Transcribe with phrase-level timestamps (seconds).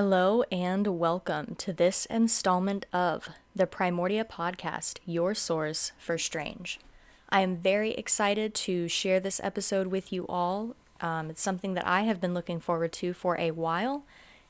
[0.00, 6.78] Hello and welcome to this installment of the Primordia Podcast, your source for strange.
[7.30, 10.76] I am very excited to share this episode with you all.
[11.00, 14.04] Um, it's something that I have been looking forward to for a while,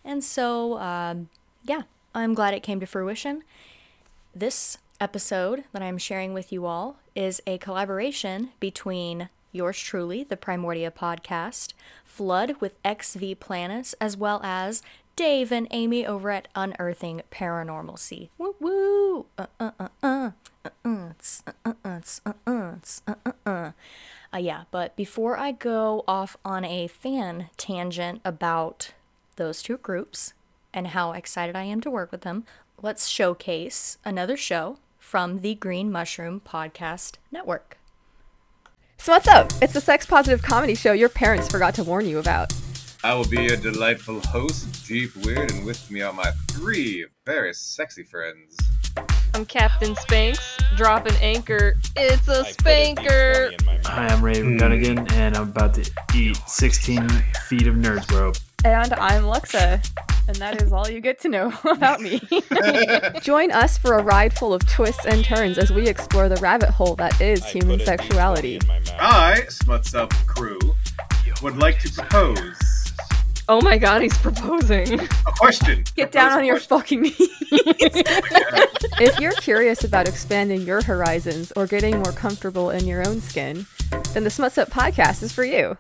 [0.05, 1.31] and so um,
[1.65, 3.43] yeah, I'm glad it came to fruition.
[4.35, 10.37] This episode that I'm sharing with you all is a collaboration between yours truly, the
[10.37, 11.73] Primordia Podcast,
[12.05, 14.83] Flood with Ex V Planis, as well as
[15.19, 18.29] Dave and Amy over at Unearthing Paranormalcy.
[18.39, 19.27] Woo woo!
[19.37, 20.31] Uh uh uh uh.
[20.65, 21.13] Uh uh.
[21.45, 22.01] Uh uh.
[22.25, 23.15] Uh uh.
[23.27, 23.71] Uh uh.
[24.33, 28.93] Uh, yeah, but before I go off on a fan tangent about
[29.35, 30.35] those two groups
[30.73, 32.45] and how excited I am to work with them,
[32.81, 37.77] let's showcase another show from the Green Mushroom Podcast Network.
[38.99, 39.51] So what's up?
[39.61, 42.53] It's the sex positive comedy show your parents forgot to warn you about.
[43.05, 47.55] I will be a delightful host, Deep Weird, and with me are my three very
[47.55, 48.59] sexy friends.
[49.35, 51.77] I'm Captain Spanks, dropping anchor.
[51.95, 53.53] It's a spanker.
[53.85, 54.57] Hi, I'm Ray hmm.
[54.57, 57.09] Gunnigan, and I'm about to eat 16
[57.47, 58.33] feet of nerds, bro.
[58.65, 59.81] And I'm Luxa,
[60.27, 62.21] And that is all you get to know about me.
[63.23, 66.71] Join us for a ride full of twists and turns as we explore the rabbit
[66.71, 68.59] hole that is human sexuality.
[68.99, 70.59] I, Smuts Up Crew,
[71.43, 72.68] would like to propose
[73.51, 75.01] Oh my god, he's proposing.
[75.01, 75.85] a question.
[75.97, 77.17] Get Propose down on your fucking knees.
[77.51, 83.65] if you're curious about expanding your horizons or getting more comfortable in your own skin,
[84.13, 85.79] then the Smuts Up podcast is for you.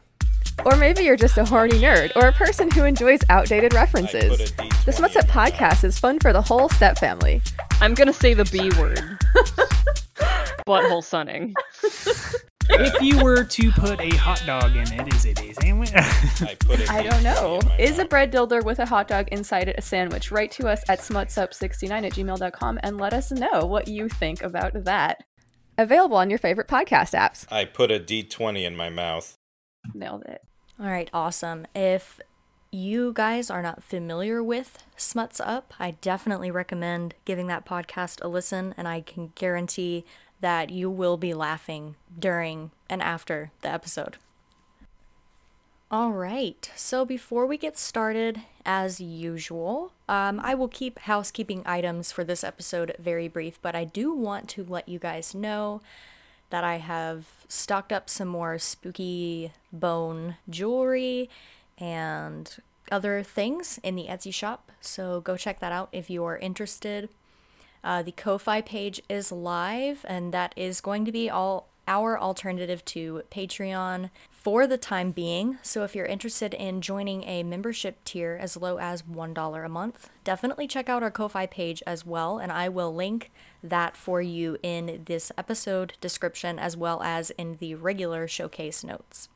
[0.64, 4.50] Or maybe you're just a horny nerd or a person who enjoys outdated references.
[4.86, 7.42] The Smuts Up podcast is fun for the whole step family.
[7.82, 8.98] I'm gonna say the B word.
[10.66, 11.54] Butthole sunning.
[12.70, 15.90] If you were to put a hot dog in it, is it a sandwich?
[15.94, 17.60] I don't know.
[17.78, 20.30] Is a bread dildo with a hot dog inside it a sandwich?
[20.30, 24.84] Write to us at smutsup69 at gmail.com and let us know what you think about
[24.84, 25.24] that.
[25.78, 27.50] Available on your favorite podcast apps.
[27.52, 29.36] I put a D20 in my mouth.
[29.94, 30.42] Nailed it.
[30.78, 31.66] All right, awesome.
[31.74, 32.20] If
[32.70, 38.28] you guys are not familiar with Smuts Up, I definitely recommend giving that podcast a
[38.28, 40.04] listen, and I can guarantee
[40.40, 44.16] that you will be laughing during and after the episode.
[45.90, 52.12] All right, so before we get started, as usual, um, I will keep housekeeping items
[52.12, 55.80] for this episode very brief, but I do want to let you guys know
[56.50, 61.30] that I have stocked up some more spooky bone jewelry
[61.78, 62.54] and
[62.92, 64.70] other things in the Etsy shop.
[64.82, 67.08] So go check that out if you are interested.
[67.82, 72.84] Uh, the Ko-fi page is live, and that is going to be all our alternative
[72.84, 75.58] to Patreon for the time being.
[75.62, 80.10] So if you're interested in joining a membership tier as low as $1 a month,
[80.22, 83.30] definitely check out our Ko-fi page as well, and I will link
[83.62, 89.28] that for you in this episode description as well as in the regular showcase notes.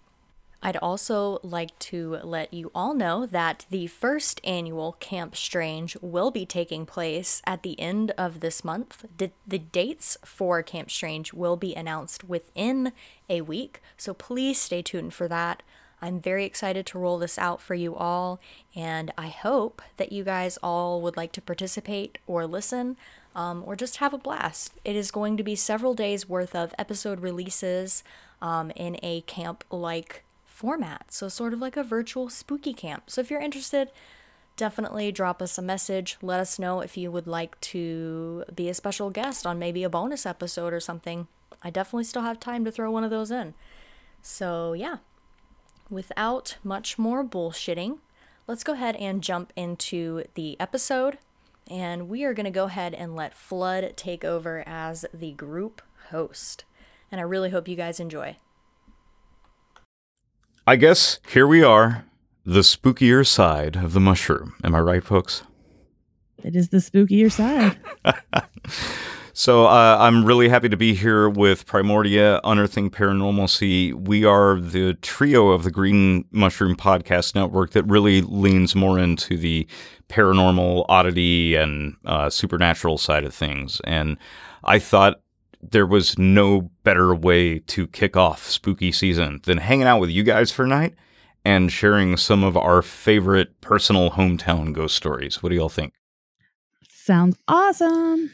[0.63, 6.31] I'd also like to let you all know that the first annual Camp Strange will
[6.31, 9.05] be taking place at the end of this month.
[9.19, 12.93] The, dates for Camp Strange will be announced within
[13.29, 15.65] a week, so please stay tuned for that.
[16.01, 18.41] I'm very excited to roll this out for you all,
[18.75, 22.97] and I hope that you guys all would like to participate or listen
[23.35, 24.75] um, or just have a blast.
[24.85, 28.05] It is going to be several days worth of episode releases
[28.41, 30.25] um, in a camp like
[30.63, 31.13] format.
[31.13, 33.11] So, sort of like a virtual spooky camp.
[33.11, 33.91] So, if you're interested,
[34.57, 36.17] definitely drop us a message.
[36.23, 39.91] Let us know if you would like to be a special guest on maybe a
[39.91, 41.27] bonus episode or something.
[41.65, 43.55] I definitely still have time to throw one of those in.
[44.23, 44.99] So, yeah,
[45.91, 47.99] without much more bullshitting,
[48.47, 51.19] let's go ahead and jump into the episode.
[51.69, 55.83] And we are going to go ahead and let Flood take over as the group
[56.11, 56.65] host.
[57.11, 58.37] And I really hope you guys enjoy.
[60.67, 62.05] I guess here we are,
[62.45, 64.55] the spookier side of the mushroom.
[64.63, 65.43] Am I right, folks?
[66.43, 67.79] It is the spookier side.
[69.35, 73.95] So uh, I'm really happy to be here with Primordia, Unearthing Paranormalcy.
[73.95, 79.39] We are the trio of the Green Mushroom Podcast Network that really leans more into
[79.39, 79.67] the
[80.11, 83.81] paranormal, oddity, and uh, supernatural side of things.
[83.85, 84.19] And
[84.65, 85.22] I thought
[85.63, 90.23] there was no better way to kick off spooky season than hanging out with you
[90.23, 90.95] guys for a night
[91.45, 95.43] and sharing some of our favorite personal hometown ghost stories.
[95.43, 95.95] What do y'all think?
[96.89, 98.31] Sounds awesome.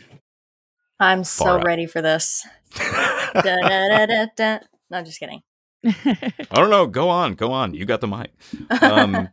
[1.01, 1.67] I'm so Far out.
[1.67, 2.47] ready for this.
[2.75, 4.59] Da, da, da, da, da.
[4.91, 5.43] No, just kidding.
[5.85, 6.87] I don't know.
[6.87, 7.75] Go on, go on.
[7.75, 8.31] You got the mic.
[8.83, 9.29] Um,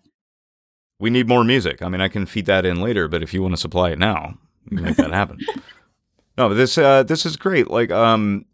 [1.00, 1.82] we need more music.
[1.82, 4.00] I mean, I can feed that in later, but if you want to supply it
[4.00, 4.38] now,
[4.70, 5.40] you can make that happen.
[6.38, 7.70] No, this uh, this is great.
[7.70, 8.46] Like, um,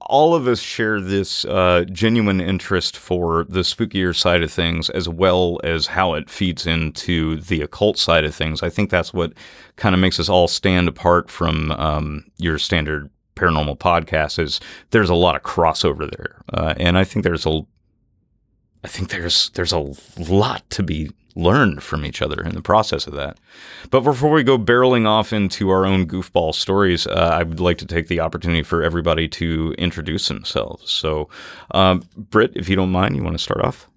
[0.00, 5.08] all of us share this uh, genuine interest for the spookier side of things, as
[5.08, 8.62] well as how it feeds into the occult side of things.
[8.62, 9.32] I think that's what
[9.76, 14.40] kind of makes us all stand apart from um, your standard paranormal podcast.
[14.40, 14.58] Is
[14.90, 17.62] there's a lot of crossover there, uh, and I think there's a
[18.82, 23.06] I think there's there's a lot to be learned from each other in the process
[23.06, 23.38] of that.
[23.90, 27.78] But before we go barreling off into our own goofball stories, uh, I would like
[27.78, 30.90] to take the opportunity for everybody to introduce themselves.
[30.90, 31.28] So,
[31.72, 33.88] um, Britt, if you don't mind, you want to start off?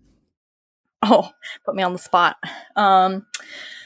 [1.01, 1.30] Oh,
[1.65, 2.38] put me on the spot.
[2.75, 3.25] Um,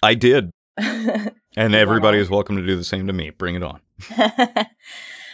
[0.04, 3.32] I did, and everybody is welcome to do the same to me.
[3.32, 3.82] Bring it on.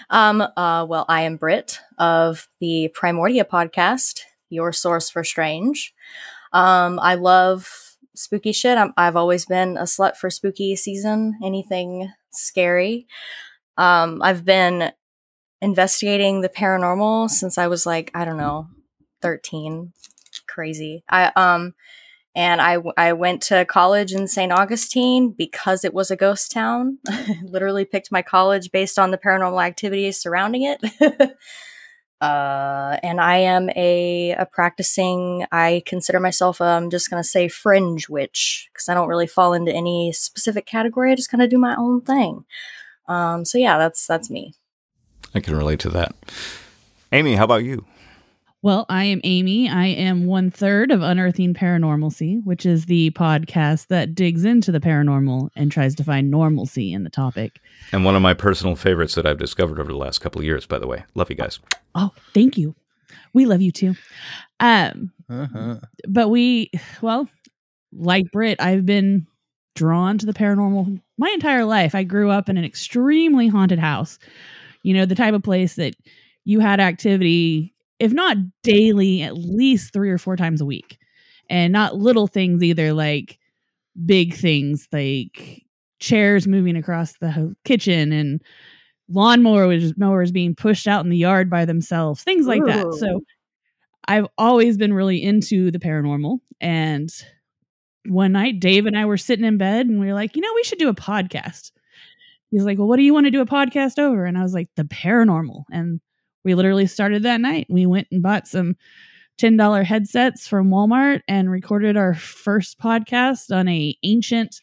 [0.09, 5.93] um, uh, well, I am Britt of the Primordia podcast, your source for strange.
[6.53, 7.82] Um, I love
[8.15, 8.77] spooky shit.
[8.77, 13.07] I'm, I've always been a slut for spooky season, anything scary.
[13.77, 14.91] Um, I've been
[15.61, 18.67] investigating the paranormal since I was like, I don't know,
[19.21, 19.93] 13.
[20.47, 21.03] Crazy.
[21.09, 21.73] I, um,
[22.35, 24.51] and I, I went to college in St.
[24.51, 26.97] Augustine because it was a ghost town.
[27.43, 30.81] Literally picked my college based on the paranormal activities surrounding it.
[32.23, 37.49] uh, and I am a, a practicing, I consider myself, I'm just going to say
[37.49, 41.11] fringe witch because I don't really fall into any specific category.
[41.11, 42.45] I just kind of do my own thing.
[43.09, 44.53] Um, so yeah, that's, that's me.
[45.35, 46.15] I can relate to that.
[47.11, 47.83] Amy, how about you?
[48.63, 49.67] Well, I am Amy.
[49.67, 54.79] I am one third of Unearthing Paranormalcy, which is the podcast that digs into the
[54.79, 57.59] paranormal and tries to find normalcy in the topic.
[57.91, 60.65] And one of my personal favorites that I've discovered over the last couple of years,
[60.65, 61.03] by the way.
[61.13, 61.59] Love you guys.
[61.93, 62.73] Oh, thank you.
[63.33, 63.95] We love you too.
[64.61, 65.81] Um, Uh-huh.
[66.07, 66.71] but we,
[67.01, 67.27] well,
[67.91, 69.27] like Britt, I've been
[69.75, 71.95] drawn to the paranormal my entire life.
[71.95, 74.19] I grew up in an extremely haunted house.
[74.83, 75.95] You know, the type of place that
[76.45, 77.72] you had activity,
[78.03, 80.97] if not daily, at least three or four times a week.
[81.49, 83.39] And not little things either, like
[84.05, 85.63] big things like
[85.99, 88.41] chairs moving across the kitchen and
[89.09, 92.93] lawnmowers mowers being pushed out in the yard by themselves, things like that.
[92.93, 93.21] So
[94.05, 96.39] I've always been really into the paranormal.
[96.59, 97.09] And
[98.05, 100.51] one night, Dave and I were sitting in bed and we were like, you know,
[100.55, 101.71] we should do a podcast.
[102.51, 104.25] He's like, well, what do you want to do a podcast over?
[104.25, 105.63] And I was like, the paranormal.
[105.71, 106.01] And
[106.43, 107.67] we literally started that night.
[107.69, 108.75] We went and bought some
[109.39, 114.61] $10 headsets from Walmart and recorded our first podcast on a ancient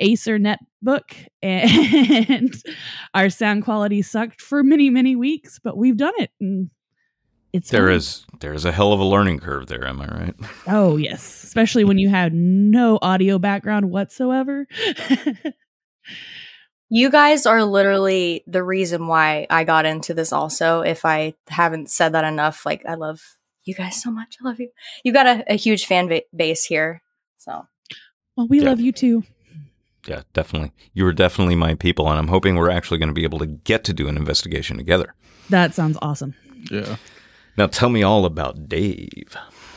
[0.00, 1.26] Acer netbook.
[1.42, 2.52] And
[3.14, 6.30] our sound quality sucked for many, many weeks, but we've done it.
[6.40, 6.70] And
[7.52, 7.94] it's There fun.
[7.96, 10.34] is there is a hell of a learning curve there, am I right?
[10.66, 11.44] Oh, yes.
[11.44, 14.66] Especially when you have no audio background whatsoever.
[16.94, 20.82] You guys are literally the reason why I got into this also.
[20.82, 23.22] If I haven't said that enough, like I love
[23.64, 24.36] you guys so much.
[24.44, 24.68] I love you.
[25.02, 27.00] You got a, a huge fan ba- base here.
[27.38, 27.66] So
[28.36, 28.66] well, we Yeah.
[28.68, 29.22] love you too.
[30.06, 30.72] Yeah, definitely.
[30.92, 33.46] You were definitely my people, and I'm hoping we're actually going to be able to
[33.46, 35.14] get to do an investigation together.
[35.48, 36.34] That sounds awesome.
[36.70, 36.96] Yeah.
[37.56, 39.34] Now, tell me all about Dave.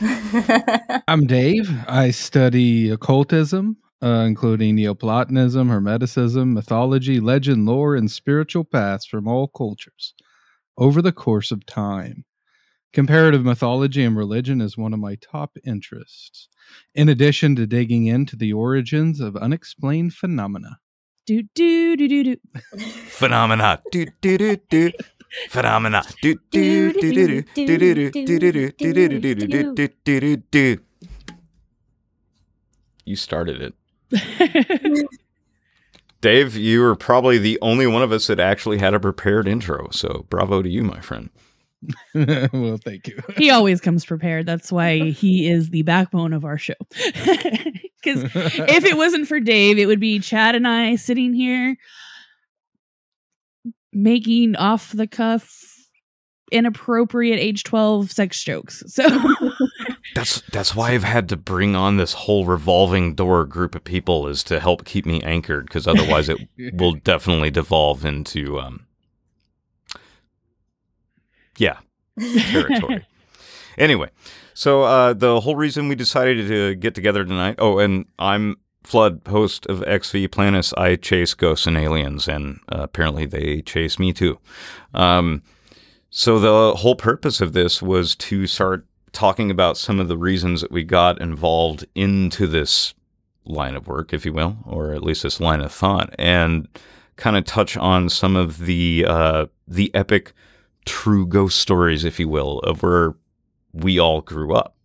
[1.08, 1.70] I'm Dave.
[1.88, 9.48] I study occultism, uh, including Neoplatonism, Hermeticism, mythology, legend, lore, and spiritual paths from all
[9.48, 10.14] cultures
[10.76, 12.24] over the course of time.
[12.92, 16.48] Comparative mythology and religion is one of my top interests,
[16.94, 20.78] in addition to digging into the origins of unexplained phenomena.
[21.26, 22.36] Do do do do do.
[23.08, 23.82] Phenomena.
[23.90, 24.92] Do do do do.
[25.48, 26.04] Phenomena.
[26.22, 29.88] Do do do do do do do do do do do do do do do
[30.04, 30.78] do do do.
[33.04, 33.74] You started it.
[36.20, 39.88] Dave, you were probably the only one of us that actually had a prepared intro,
[39.90, 41.30] so bravo to you, my friend.
[42.14, 43.20] well, thank you.
[43.36, 44.46] he always comes prepared.
[44.46, 46.74] That's why he is the backbone of our show.
[48.06, 51.76] Because if it wasn't for Dave, it would be Chad and I sitting here
[53.92, 55.50] making off the cuff
[56.52, 58.84] inappropriate age 12 sex jokes.
[58.86, 59.08] So
[60.16, 64.28] That's that's why I've had to bring on this whole revolving door group of people
[64.28, 66.38] is to help keep me anchored because otherwise it
[66.74, 68.86] will definitely devolve into um
[71.58, 71.78] yeah
[72.18, 73.06] territory.
[73.78, 74.08] Anyway,
[74.54, 77.56] so uh, the whole reason we decided to get together tonight.
[77.58, 80.72] Oh, and I'm Flood, host of Ex V Planis.
[80.78, 84.38] I chase ghosts and aliens, and uh, apparently they chase me too.
[84.94, 85.42] Um,
[86.08, 90.60] so the whole purpose of this was to start talking about some of the reasons
[90.60, 92.92] that we got involved into this
[93.46, 96.68] line of work, if you will, or at least this line of thought, and
[97.16, 100.34] kind of touch on some of the uh, the epic
[100.84, 103.14] true ghost stories, if you will, of where
[103.72, 104.76] we all grew up.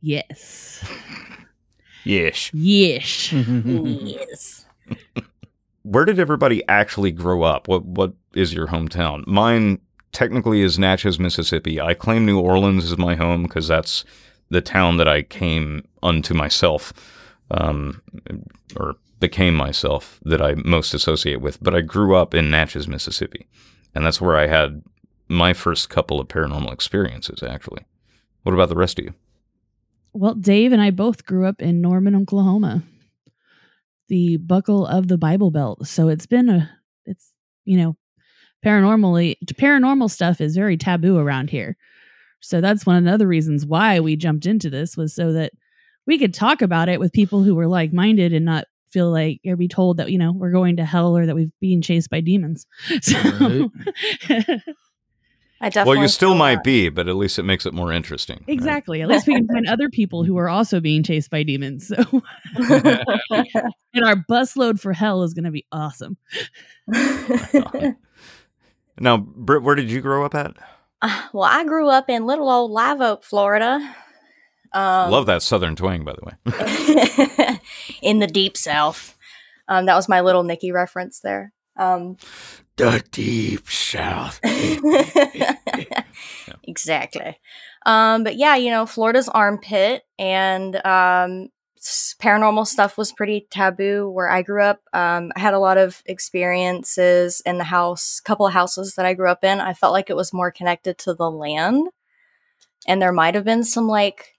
[0.00, 0.84] Yes.
[2.04, 2.52] Yes.
[2.54, 3.32] Yes.
[3.32, 4.64] yes.
[5.82, 7.66] Where did everybody actually grow up?
[7.66, 9.26] What What is your hometown?
[9.26, 9.80] Mine
[10.16, 11.78] technically is Natchez, Mississippi.
[11.78, 14.02] I claim New Orleans as my home because that's
[14.48, 16.94] the town that I came unto myself,
[17.50, 18.00] um,
[18.76, 21.62] or became myself that I most associate with.
[21.62, 23.46] But I grew up in Natchez, Mississippi,
[23.94, 24.82] and that's where I had
[25.28, 27.42] my first couple of paranormal experiences.
[27.42, 27.84] Actually,
[28.42, 29.14] what about the rest of you?
[30.14, 32.84] Well, Dave and I both grew up in Norman, Oklahoma,
[34.08, 35.86] the buckle of the Bible Belt.
[35.86, 36.70] So it's been a,
[37.04, 37.32] it's,
[37.66, 37.96] you know,
[38.66, 41.76] paranormally, paranormal stuff is very taboo around here.
[42.40, 45.52] So that's one of the other reasons why we jumped into this was so that
[46.06, 49.40] we could talk about it with people who were like minded and not feel like
[49.46, 52.10] or be told that, you know, we're going to hell or that we've been chased
[52.10, 52.66] by demons.
[53.02, 53.70] So,
[55.58, 55.96] I definitely.
[55.96, 56.64] well, you still might that.
[56.64, 58.36] be, but at least it makes it more interesting.
[58.40, 58.48] right?
[58.52, 59.00] Exactly.
[59.00, 61.88] At least we can find other people who are also being chased by demons.
[61.88, 61.96] So,
[62.58, 66.18] and our busload for hell is going to be awesome.
[68.98, 70.54] Now, Britt, where did you grow up at?
[71.02, 73.94] Uh, well, I grew up in little old Live Oak, Florida.
[74.72, 77.60] Um, Love that southern twang, by the way.
[78.02, 79.16] in the deep south.
[79.68, 81.52] Um, that was my little Nikki reference there.
[81.76, 82.16] Um,
[82.76, 84.40] the deep south.
[86.64, 87.38] exactly.
[87.84, 91.48] Um, but yeah, you know, Florida's armpit and um,
[92.20, 94.80] paranormal stuff was pretty taboo where I grew up.
[94.92, 99.14] Um, I had a lot of experiences in the house, couple of houses that I
[99.14, 99.60] grew up in.
[99.60, 101.88] I felt like it was more connected to the land,
[102.86, 104.36] and there might have been some like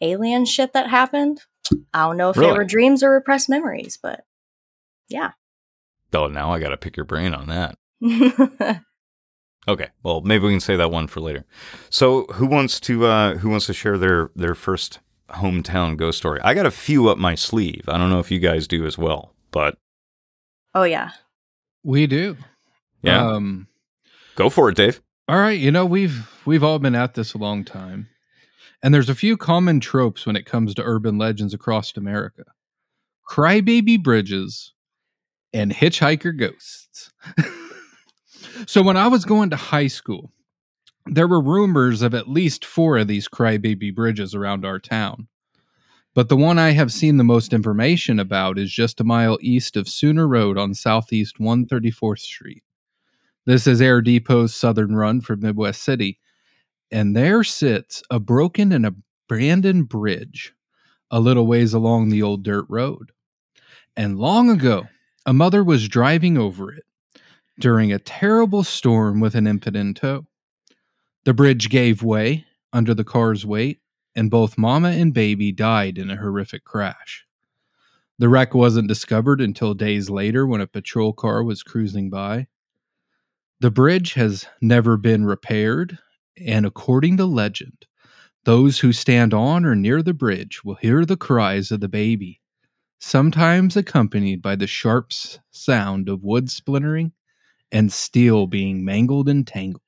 [0.00, 1.42] alien shit that happened.
[1.92, 4.24] I don't know if they were dreams or repressed memories, but
[5.08, 5.32] yeah.
[6.12, 7.76] Oh, now I got to pick your brain on that.
[9.68, 11.44] Okay, well, maybe we can say that one for later.
[11.90, 16.40] So, who wants to uh, who wants to share their their first hometown ghost story?
[16.42, 17.84] I got a few up my sleeve.
[17.88, 19.76] I don't know if you guys do as well, but
[20.74, 21.10] oh yeah.
[21.82, 22.36] We do.
[23.02, 23.68] yeah, Um,
[24.34, 25.00] go for it, Dave.
[25.28, 25.58] all right.
[25.58, 28.08] You know, we've we've all been at this a long time.
[28.82, 32.44] And there's a few common tropes when it comes to urban legends across America.
[33.28, 34.72] Crybaby bridges
[35.52, 37.10] and hitchhiker ghosts.
[38.66, 40.30] so when I was going to high school,
[41.06, 45.28] there were rumors of at least four of these crybaby bridges around our town.
[46.14, 49.76] But the one I have seen the most information about is just a mile east
[49.76, 52.62] of Sooner Road on Southeast 134th Street.
[53.44, 56.18] This is Air Depot's southern run from Midwest City,
[56.90, 60.54] and there sits a broken and abandoned bridge
[61.10, 63.12] a little ways along the old dirt road.
[63.96, 64.86] And long ago,
[65.24, 66.84] a mother was driving over it
[67.60, 70.26] during a terrible storm with an infant in tow.
[71.26, 73.80] The bridge gave way under the car's weight,
[74.14, 77.26] and both mama and baby died in a horrific crash.
[78.20, 82.46] The wreck wasn't discovered until days later when a patrol car was cruising by.
[83.58, 85.98] The bridge has never been repaired,
[86.38, 87.86] and according to legend,
[88.44, 92.40] those who stand on or near the bridge will hear the cries of the baby,
[93.00, 95.10] sometimes accompanied by the sharp
[95.50, 97.10] sound of wood splintering
[97.72, 99.82] and steel being mangled and tangled.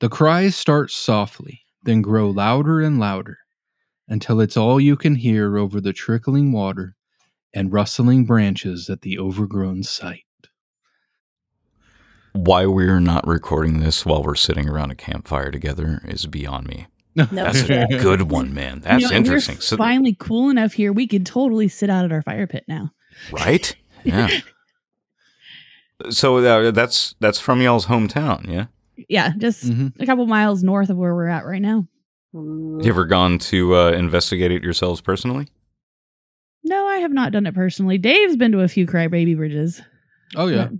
[0.00, 3.38] The cries start softly, then grow louder and louder
[4.08, 6.96] until it's all you can hear over the trickling water
[7.54, 10.22] and rustling branches at the overgrown site.
[12.32, 16.86] Why we're not recording this while we're sitting around a campfire together is beyond me.
[17.14, 18.80] No That's a good one, man.
[18.80, 19.56] That's You know, interesting.
[19.56, 20.92] We're So, finally cool enough here.
[20.92, 22.92] We could totally sit out at our fire pit now.
[23.32, 23.74] right?
[24.04, 24.28] Yeah.
[26.10, 28.66] so uh, that's that's from y'all's hometown, yeah.
[29.08, 29.92] Yeah, just Mhm.
[30.00, 31.86] a couple miles north of where we're at right now.
[32.32, 35.48] You ever gone to uh, investigate it yourselves personally?
[36.64, 37.96] No, I have not done it personally.
[37.98, 39.80] Dave's been to a few crybaby bridges.
[40.34, 40.66] Oh, yeah.
[40.66, 40.78] but-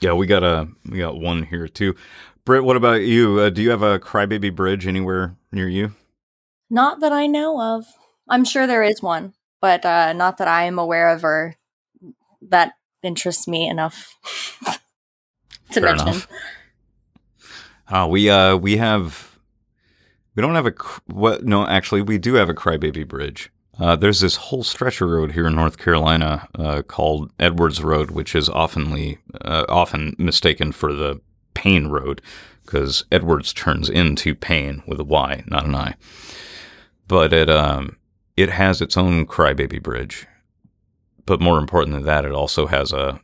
[0.00, 1.94] Yeah, we got a we got one here too.
[2.44, 3.40] Britt, what about you?
[3.40, 5.94] Uh, do you have a crybaby bridge anywhere near you?
[6.68, 7.86] Not that I know of.
[8.28, 11.54] I'm sure there is one, but uh, not that I am aware of or
[12.42, 12.72] that
[13.02, 14.14] interests me enough
[15.72, 16.08] to Fair mention.
[16.08, 16.28] enough.
[17.88, 19.38] Uh, we uh we have
[20.34, 20.74] We don't have a
[21.06, 21.44] what?
[21.44, 23.50] No, actually, we do have a Crybaby Bridge.
[23.78, 28.10] Uh, there's this whole stretch of road here in North Carolina uh, called Edwards Road,
[28.10, 31.20] which is oftenly uh, often mistaken for the
[31.54, 32.22] Payne Road
[32.64, 35.94] because Edwards turns into Payne with a Y, not an I.
[37.06, 37.96] But it um,
[38.36, 40.26] it has its own Crybaby Bridge.
[41.26, 43.20] But more important than that, it also has a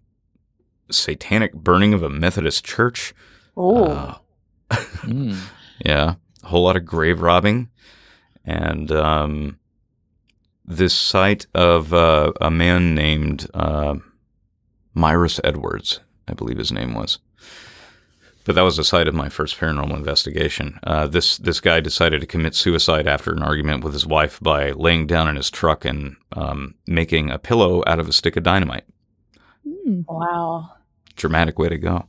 [0.93, 3.15] satanic burning of a Methodist church.
[3.57, 4.15] Oh, Uh,
[5.03, 5.37] Mm.
[5.85, 7.69] yeah, a whole lot of grave robbing,
[8.45, 9.59] and um,
[10.65, 13.97] this site of uh, a man named uh,
[14.97, 17.19] Myris Edwards, I believe his name was.
[18.45, 20.81] But that was the site of my first paranormal investigation.
[20.83, 24.73] Uh, this this guy decided to commit suicide after an argument with his wife by
[24.73, 28.43] laying down in his truck and um, making a pillow out of a stick of
[28.43, 28.85] dynamite.
[29.65, 30.01] Hmm.
[30.09, 30.71] wow.
[31.17, 32.07] Dramatic way to go.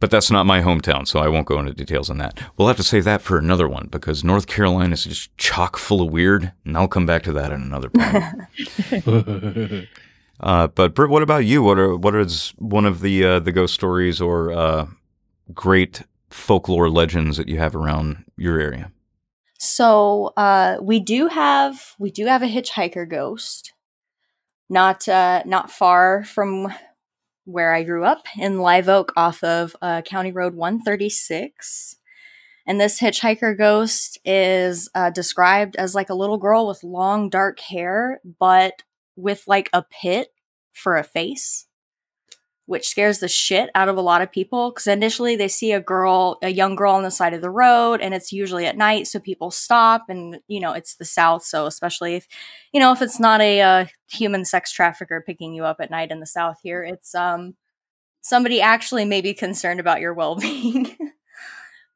[0.00, 2.38] But that's not my hometown, so I won't go into details on that.
[2.56, 6.02] We'll have to save that for another one because North Carolina is just chock full
[6.02, 9.86] of weird, and I'll come back to that in another part.
[10.40, 11.62] uh, but Britt, what about you?
[11.62, 14.88] What are what is one of the uh, the ghost stories or uh,
[15.54, 18.92] great folklore legends that you have around your area?
[19.58, 23.72] So uh, we do have we do have a hitchhiker ghost,
[24.68, 26.74] not uh, not far from
[27.44, 31.96] where I grew up in Live Oak, off of uh, County Road 136.
[32.66, 37.60] And this hitchhiker ghost is uh, described as like a little girl with long dark
[37.60, 38.82] hair, but
[39.16, 40.28] with like a pit
[40.72, 41.66] for a face
[42.66, 45.80] which scares the shit out of a lot of people because initially they see a
[45.80, 49.06] girl, a young girl on the side of the road, and it's usually at night,
[49.06, 52.26] so people stop, and you know it's the South, so especially if
[52.72, 56.10] you know if it's not a uh, human sex trafficker picking you up at night
[56.10, 57.54] in the South here, it's um
[58.22, 60.96] somebody actually maybe concerned about your well being,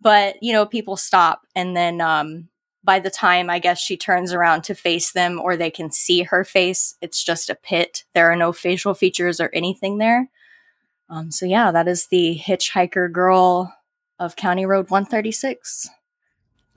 [0.01, 2.49] but you know people stop, and then um
[2.85, 6.23] by the time I guess she turns around to face them or they can see
[6.23, 8.05] her face, it's just a pit.
[8.15, 10.31] There are no facial features or anything there.
[11.11, 13.75] Um, so yeah, that is the hitchhiker girl
[14.19, 15.89] of County Road 136.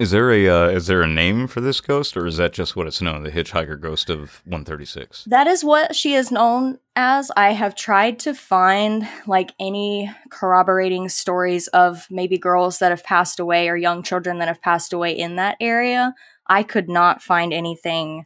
[0.01, 2.75] Is there a uh, is there a name for this ghost, or is that just
[2.75, 5.25] what it's known, the hitchhiker ghost of 136?
[5.25, 7.29] That is what she is known as.
[7.37, 13.39] I have tried to find like any corroborating stories of maybe girls that have passed
[13.39, 16.15] away or young children that have passed away in that area.
[16.47, 18.25] I could not find anything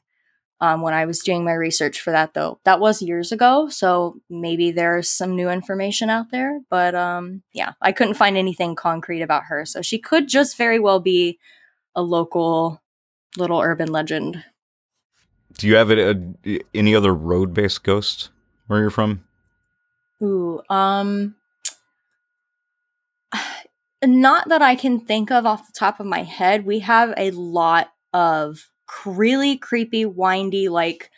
[0.66, 2.60] um, when I was doing my research for that, though.
[2.64, 6.60] That was years ago, so maybe there's some new information out there.
[6.72, 9.66] But um, yeah, I couldn't find anything concrete about her.
[9.66, 11.38] So she could just very well be
[11.94, 12.82] a local
[13.38, 14.44] little urban legend.
[15.60, 16.10] Do you have a,
[16.46, 18.30] a, any other road based ghosts
[18.66, 19.24] where you're from?
[20.24, 21.36] Ooh, um,
[24.04, 26.66] not that I can think of off the top of my head.
[26.66, 28.72] We have a lot of
[29.06, 31.12] really creepy, windy, like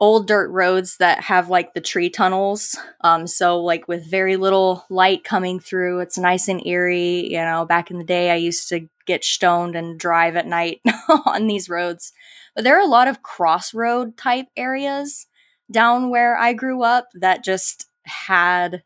[0.00, 2.76] old dirt roads that have like the tree tunnels.
[3.02, 7.30] Um, so like with very little light coming through, it's nice and eerie.
[7.30, 10.80] You know, back in the day, I used to get stoned and drive at night
[11.26, 12.12] on these roads.
[12.54, 15.26] But there are a lot of crossroad type areas
[15.70, 18.82] down where I grew up that just had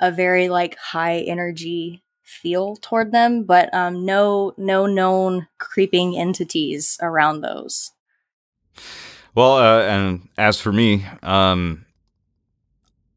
[0.00, 6.98] a very like high energy feel toward them, but um, no no known creeping entities
[7.00, 7.92] around those.
[9.34, 11.86] Well, uh, and as for me, um,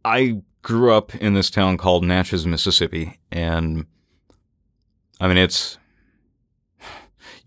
[0.04, 3.86] I grew up in this town called Natchez, Mississippi, and
[5.20, 5.78] I mean it's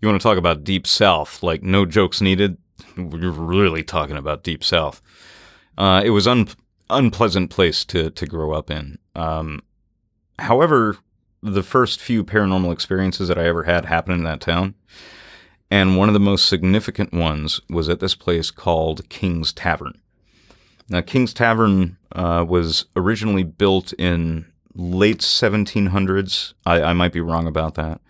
[0.01, 2.57] you want to talk about deep south, like no jokes needed.
[2.97, 5.01] We're really talking about deep south.
[5.77, 6.47] Uh, it was un-
[6.89, 8.97] unpleasant place to to grow up in.
[9.15, 9.61] Um,
[10.37, 10.97] however,
[11.41, 14.75] the first few paranormal experiences that I ever had happened in that town.
[15.71, 19.99] And one of the most significant ones was at this place called King's Tavern.
[20.89, 26.53] Now, King's Tavern uh, was originally built in late 1700s.
[26.65, 28.01] I, I, might be wrong about that.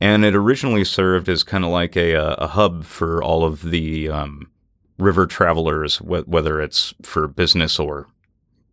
[0.00, 4.08] And it originally served as kind of like a, a, hub for all of the
[4.08, 4.50] um,
[4.98, 8.06] river travelers, wh- whether it's for business or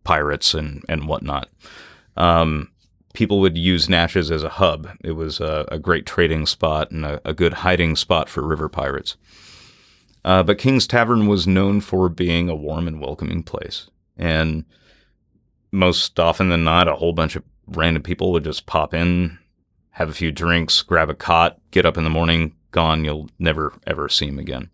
[0.04, 1.48] pirates and, and whatnot.
[2.16, 2.70] Um,
[3.16, 4.90] people would use Natchez as a hub.
[5.02, 8.68] It was a, a great trading spot and a, a, good hiding spot for river
[8.68, 9.16] pirates.
[10.22, 13.88] Uh, but King's Tavern was known for being a warm and welcoming place.
[14.18, 14.66] And
[15.72, 19.38] most often than not, a whole bunch of random people would just pop in,
[19.92, 23.02] have a few drinks, grab a cot, get up in the morning, gone.
[23.02, 24.68] You'll never, ever see them again.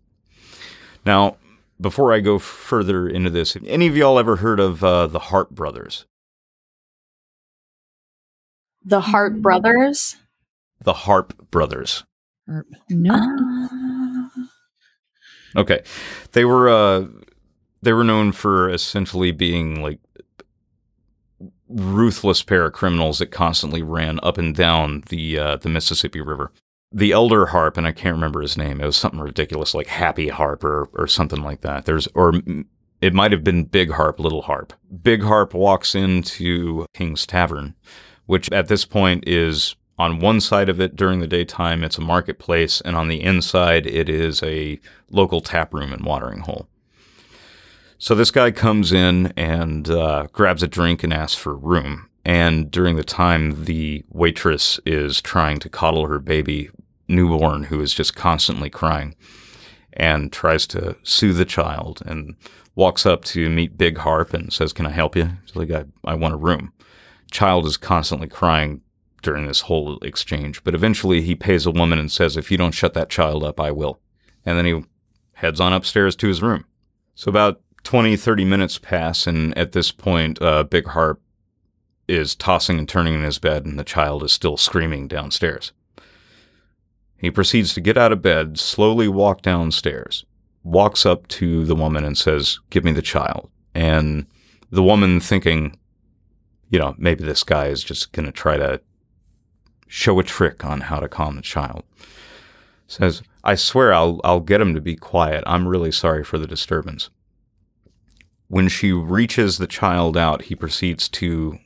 [1.05, 1.37] Now,
[1.79, 5.51] before I go further into this, any of y'all ever heard of uh, the Harp
[5.51, 6.05] Brothers?
[8.85, 10.17] The Hart Brothers.
[10.81, 12.03] The Harp Brothers.
[12.47, 14.29] Or no.
[15.55, 15.83] Okay,
[16.31, 17.05] they were uh,
[17.81, 19.99] they were known for essentially being like
[21.69, 26.51] ruthless pair of criminals that constantly ran up and down the uh, the Mississippi River.
[26.91, 28.79] The elder harp, and I can't remember his name.
[28.79, 31.85] It was something ridiculous, like Happy Harp or or something like that.
[31.85, 32.33] There's or
[33.01, 34.73] it might have been Big Harp, Little Harp.
[35.01, 37.75] Big Harp walks into King's Tavern,
[38.25, 42.01] which at this point is on one side of it during the daytime, it's a
[42.01, 44.79] marketplace, and on the inside, it is a
[45.11, 46.67] local tap room and watering hole.
[47.97, 52.09] So this guy comes in and uh, grabs a drink and asks for a room.
[52.25, 56.69] And during the time, the waitress is trying to coddle her baby
[57.07, 59.15] newborn who is just constantly crying
[59.93, 62.35] and tries to soothe the child and
[62.75, 65.29] walks up to meet Big Harp and says, Can I help you?
[65.45, 66.73] He's like, I, I want a room.
[67.33, 68.81] Child is constantly crying
[69.23, 72.73] during this whole exchange, but eventually he pays a woman and says, If you don't
[72.73, 73.99] shut that child up, I will.
[74.45, 74.83] And then he
[75.33, 76.65] heads on upstairs to his room.
[77.15, 81.21] So about 20, 30 minutes pass, and at this point, uh, Big Harp
[82.07, 85.71] is tossing and turning in his bed, and the child is still screaming downstairs.
[87.17, 90.23] He proceeds to get out of bed, slowly walk downstairs,
[90.63, 93.49] walks up to the woman and says, Give me the child.
[93.73, 94.27] And
[94.69, 95.77] the woman, thinking,
[96.73, 98.81] you know, maybe this guy is just going to try to
[99.87, 101.83] show a trick on how to calm the child,
[102.87, 105.43] says, I swear I'll, I'll get him to be quiet.
[105.45, 107.11] I'm really sorry for the disturbance.
[108.47, 111.59] When she reaches the child out, he proceeds to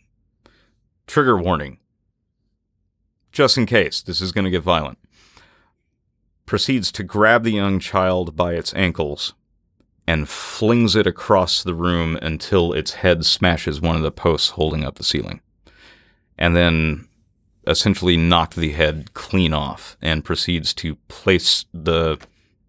[1.07, 1.77] trigger warning.
[3.31, 4.99] Just in case this is going to get violent.
[6.45, 9.35] Proceeds to grab the young child by its ankles
[10.07, 14.83] and flings it across the room until its head smashes one of the posts holding
[14.83, 15.41] up the ceiling.
[16.37, 17.07] And then
[17.65, 22.17] essentially knocked the head clean off and proceeds to place the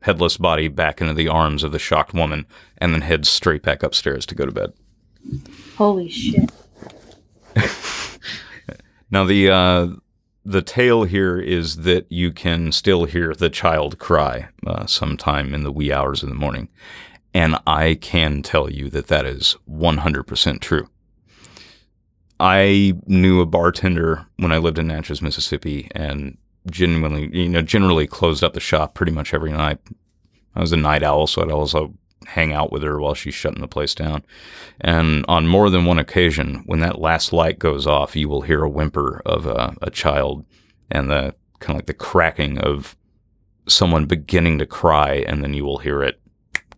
[0.02, 2.46] headless body back into the arms of the shocked woman
[2.78, 4.72] and then heads straight back upstairs to go to bed.
[5.76, 6.50] Holy shit.
[9.10, 9.88] Now the uh,
[10.44, 15.62] the tale here is that you can still hear the child cry uh, sometime in
[15.62, 16.68] the wee hours of the morning,
[17.38, 20.88] and I can tell you that that is 100% true.
[22.40, 26.36] I knew a bartender when I lived in Natchez, Mississippi, and
[26.68, 29.78] genuinely, you know, generally closed up the shop pretty much every night.
[30.56, 31.94] I was a night owl, so I'd also
[32.26, 34.24] hang out with her while she's shutting the place down.
[34.80, 38.64] And on more than one occasion, when that last light goes off, you will hear
[38.64, 40.44] a whimper of a, a child
[40.90, 42.96] and the kind of like the cracking of
[43.68, 46.17] someone beginning to cry, and then you will hear it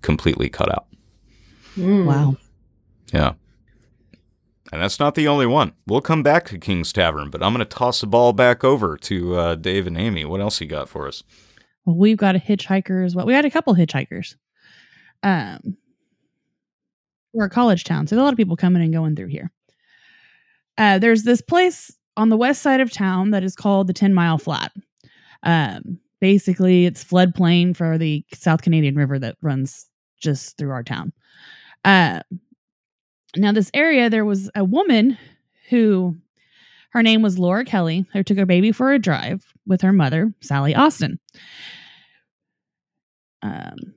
[0.02, 0.86] completely cut out.
[1.76, 2.36] Wow.
[3.12, 3.34] Yeah.
[4.72, 5.72] And that's not the only one.
[5.86, 8.96] We'll come back to King's Tavern, but I'm going to toss the ball back over
[8.98, 10.24] to uh, Dave and Amy.
[10.24, 11.24] What else you got for us?
[11.84, 13.26] Well, we've got a hitchhiker as well.
[13.26, 14.36] We had a couple hitchhikers.
[15.22, 15.76] Um,
[17.32, 19.50] we're a college town, so there's a lot of people coming and going through here.
[20.78, 24.14] Uh, there's this place on the west side of town that is called the Ten
[24.14, 24.72] Mile Flat.
[25.42, 29.86] Um, basically, it's floodplain for the South Canadian River that runs
[30.20, 31.12] just through our town.
[31.84, 32.20] Uh,
[33.36, 35.16] now, this area, there was a woman
[35.68, 36.16] who
[36.90, 40.32] her name was Laura Kelly, who took her baby for a drive with her mother,
[40.40, 41.18] Sally Austin.
[43.42, 43.94] Um,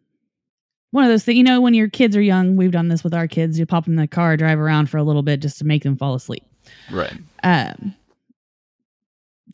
[0.92, 3.16] one of those things, you know, when your kids are young, we've done this with
[3.16, 3.58] our kids.
[3.58, 5.82] You pop them in the car, drive around for a little bit just to make
[5.82, 6.44] them fall asleep.
[6.92, 7.14] Right.
[7.42, 7.96] Um,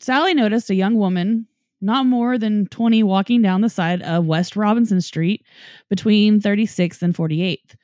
[0.02, 1.46] Sally noticed a young woman,
[1.80, 5.44] not more than 20, walking down the side of West Robinson Street
[5.88, 7.76] between 36th and 48th.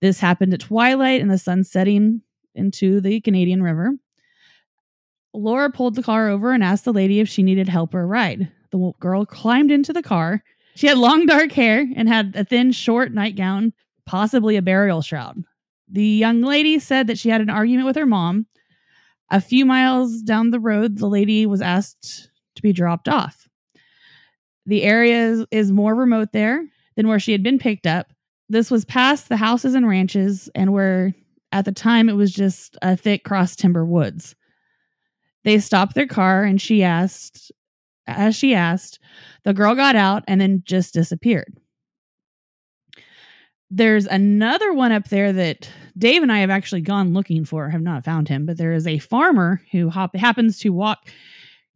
[0.00, 2.22] This happened at twilight and the sun setting
[2.54, 3.92] into the Canadian River.
[5.34, 8.06] Laura pulled the car over and asked the lady if she needed help or a
[8.06, 8.50] ride.
[8.70, 10.42] The girl climbed into the car.
[10.74, 13.72] She had long dark hair and had a thin, short nightgown,
[14.06, 15.42] possibly a burial shroud.
[15.88, 18.46] The young lady said that she had an argument with her mom.
[19.30, 23.41] A few miles down the road, the lady was asked to be dropped off.
[24.66, 26.64] The area is, is more remote there
[26.96, 28.12] than where she had been picked up.
[28.48, 31.14] This was past the houses and ranches, and where
[31.52, 34.34] at the time it was just a thick cross timber woods.
[35.44, 37.50] They stopped their car, and she asked,
[38.06, 39.00] as she asked,
[39.44, 41.56] the girl got out and then just disappeared.
[43.70, 47.80] There's another one up there that Dave and I have actually gone looking for, have
[47.80, 51.08] not found him, but there is a farmer who hop- happens to walk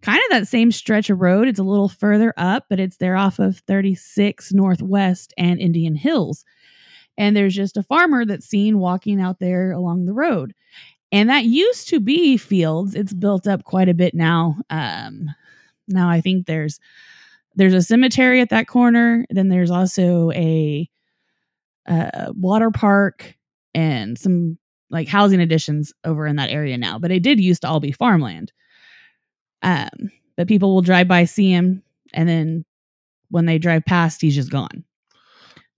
[0.02, 1.48] kind of that same stretch of road.
[1.48, 6.44] It's a little further up, but it's there off of 36 Northwest and Indian Hills.
[7.18, 10.54] And there's just a farmer that's seen walking out there along the road.
[11.12, 12.94] And that used to be fields.
[12.94, 14.56] It's built up quite a bit now.
[14.70, 15.30] Um,
[15.88, 16.80] now I think there's
[17.54, 19.24] there's a cemetery at that corner.
[19.30, 20.88] Then there's also a,
[22.34, 23.36] water park
[23.72, 24.58] and some
[24.90, 26.98] like housing additions over in that area now.
[26.98, 28.52] But it did used to all be farmland.
[29.62, 32.64] Um, but people will drive by, see him, and then
[33.30, 34.84] when they drive past, he's just gone.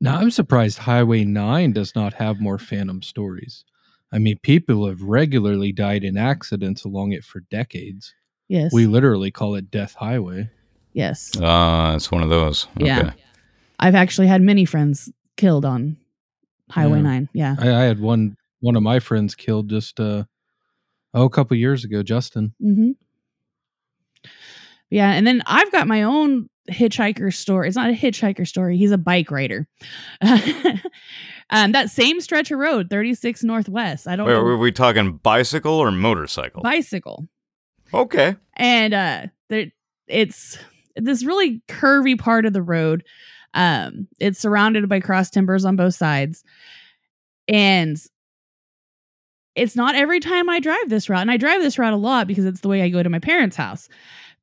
[0.01, 3.65] Now I'm surprised Highway 9 does not have more phantom stories.
[4.13, 8.15] I mean, people have regularly died in accidents along it for decades.
[8.49, 8.73] Yes.
[8.73, 10.51] We literally call it Death Highway.
[10.93, 11.37] yes.
[11.37, 12.67] Uh, it's one of those.
[12.79, 12.99] Yeah.
[13.01, 13.13] Okay.
[13.81, 15.97] I've actually had many friends killed on
[16.71, 17.03] Highway Yeah.
[17.03, 17.29] 9.
[17.33, 17.57] Yeah.
[17.59, 20.25] I, I had one one of my friends killed just uh
[21.15, 22.55] oh a couple years ago, Justin.
[22.61, 22.91] hmm
[24.91, 27.69] Yeah, and then I've got my own hitchhiker story.
[27.69, 28.77] It's not a hitchhiker story.
[28.77, 29.67] He's a bike rider.
[31.51, 34.07] um, that same stretch of road, 36 Northwest.
[34.07, 34.43] I don't Wait, know.
[34.43, 36.63] were we talking bicycle or motorcycle?
[36.63, 37.27] bicycle.
[37.95, 38.37] okay.
[38.55, 39.67] and uh there
[40.09, 40.59] it's
[40.97, 43.03] this really curvy part of the road
[43.55, 46.45] um it's surrounded by cross timbers on both sides
[47.47, 47.97] and
[49.55, 52.27] it's not every time i drive this route and i drive this route a lot
[52.27, 53.89] because it's the way i go to my parents house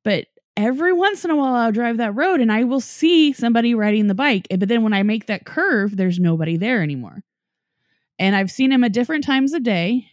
[0.02, 0.26] but
[0.56, 4.06] every once in a while i'll drive that road and i will see somebody riding
[4.06, 7.22] the bike eh, but then when i make that curve there's nobody there anymore.
[8.18, 10.08] And i've seen him at different times of day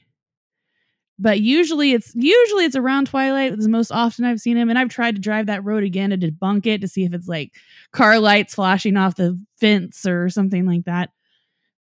[1.19, 4.89] but usually it's usually it's around twilight the most often i've seen him and i've
[4.89, 7.53] tried to drive that road again to debunk it to see if it's like
[7.91, 11.09] car lights flashing off the fence or something like that.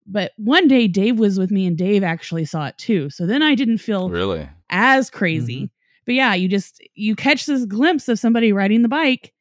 [0.06, 3.42] But one day dave was with me and dave actually saw it too so then
[3.42, 4.48] i didn't feel Really?
[4.70, 5.18] as mm-hmm.
[5.18, 5.70] crazy
[6.06, 9.32] but yeah you just you catch this glimpse of somebody riding the bike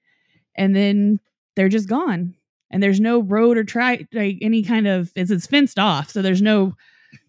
[0.56, 1.20] and then
[1.56, 2.34] they're just gone
[2.72, 6.22] and there's no road or try like any kind of it's, it's fenced off so
[6.22, 6.74] there's no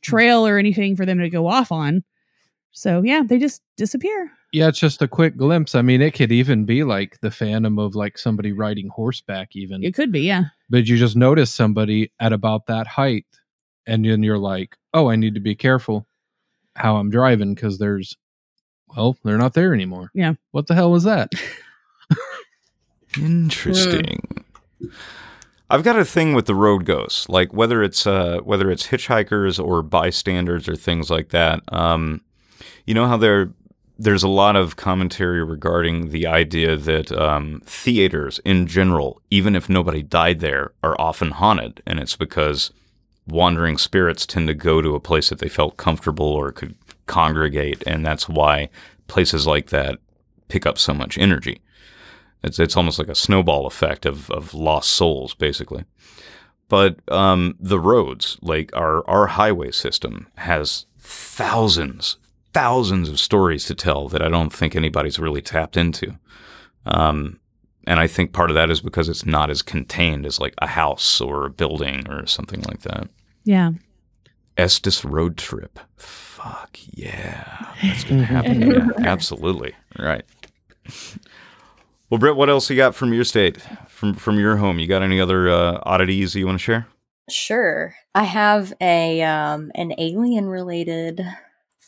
[0.03, 2.03] trail or anything for them to go off on
[2.72, 5.75] so yeah they just disappear Yeah, it's just a quick glimpse.
[5.75, 9.83] I mean, it could even be like the phantom of like somebody riding horseback, even.
[9.85, 13.27] it could be yeah but you just notice somebody at about that height,
[13.87, 16.07] and then you're like, "Oh, I need to be careful
[16.75, 18.16] how I'm driving because there's,
[18.94, 20.35] well, they're not there anymore." Yeah.
[20.51, 21.33] What the hell was that?
[23.18, 24.44] Interesting.
[25.68, 29.62] I've got a thing with the road ghosts, like whether it's uh, whether it's hitchhikers
[29.62, 31.61] or bystanders or things like that.
[31.72, 32.20] Um,
[32.87, 33.51] you know how there
[33.99, 39.68] there's a lot of commentary regarding the idea that um, theaters in general, even if
[39.68, 42.70] nobody died there, are often haunted, and it's because
[43.27, 47.82] wandering spirits tend to go to a place that they felt comfortable or could congregate,
[47.86, 48.68] and that's why
[49.06, 49.98] places like that
[50.48, 51.60] pick up so much energy.
[52.42, 55.84] It's it's almost like a snowball effect of of lost souls, basically.
[56.68, 62.18] But um, the roads, like our our highway system, has thousands,
[62.52, 66.18] thousands of stories to tell that I don't think anybody's really tapped into.
[66.84, 67.40] Um,
[67.86, 70.66] and I think part of that is because it's not as contained as like a
[70.66, 73.08] house or a building or something like that.
[73.44, 73.70] yeah
[74.56, 75.78] Estes road trip.
[76.37, 77.72] Fuck yeah.
[77.83, 78.61] That's going to happen.
[78.70, 79.75] yeah, absolutely.
[79.99, 80.22] Right.
[82.11, 84.79] Well, Britt, what else you got from your state, from from your home?
[84.79, 86.87] You got any other uh, oddities you want to share?
[87.31, 87.94] Sure.
[88.14, 91.22] I have a um an alien related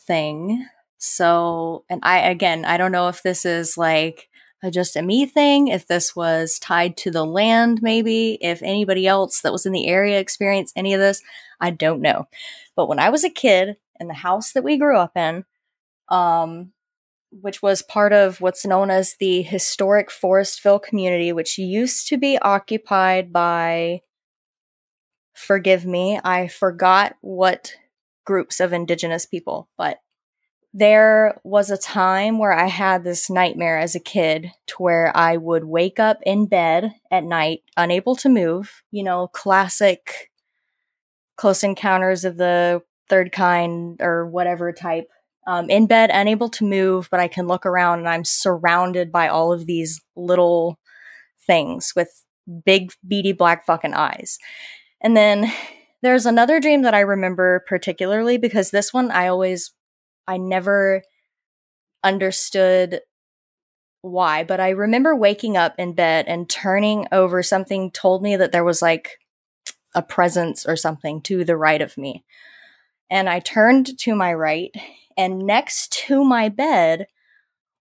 [0.07, 0.65] thing.
[0.97, 4.29] So, and I again, I don't know if this is like
[4.63, 9.05] a just a me thing, if this was tied to the land maybe, if anybody
[9.05, 11.21] else that was in the area experienced any of this,
[11.61, 12.27] I don't know.
[12.75, 15.45] But when I was a kid in the house that we grew up in,
[16.09, 16.71] um
[17.31, 22.39] which was part of what's known as the historic Forestville community, which used to be
[22.39, 24.01] occupied by
[25.33, 27.73] forgive me, I forgot what
[28.25, 29.99] groups of indigenous people, but
[30.73, 35.37] there was a time where I had this nightmare as a kid to where I
[35.37, 40.29] would wake up in bed at night, unable to move, you know, classic
[41.37, 45.07] close encounters of the third kind or whatever type.
[45.47, 49.27] Um, in bed, unable to move, but I can look around and I'm surrounded by
[49.27, 50.79] all of these little
[51.47, 52.23] things with
[52.65, 54.37] big, beady black fucking eyes.
[55.01, 55.51] And then
[56.01, 59.73] there's another dream that I remember particularly because this one I always,
[60.27, 61.01] I never
[62.03, 63.01] understood
[64.01, 68.51] why, but I remember waking up in bed and turning over something told me that
[68.51, 69.17] there was like
[69.95, 72.23] a presence or something to the right of me.
[73.09, 74.71] And I turned to my right,
[75.17, 77.07] and next to my bed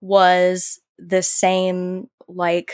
[0.01, 2.71] was the same, like,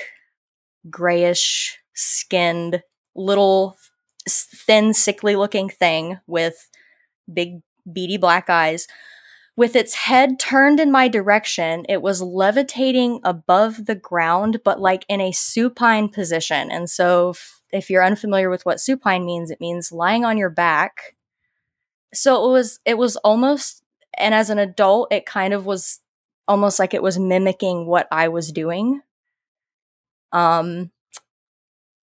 [0.89, 2.83] grayish skinned
[3.15, 3.77] little
[4.27, 6.69] thin sickly looking thing with
[7.31, 7.61] big
[7.91, 8.87] beady black eyes
[9.55, 11.85] with its head turned in my direction.
[11.89, 16.71] It was levitating above the ground, but like in a supine position.
[16.71, 17.33] And so,
[17.71, 21.15] if, you're unfamiliar with what supine means, it means lying on your back.
[22.13, 23.83] So it was, it was almost,
[24.17, 25.99] and as an adult, it kind of was
[26.47, 29.01] almost like it was mimicking what I was doing.
[30.31, 30.91] Um,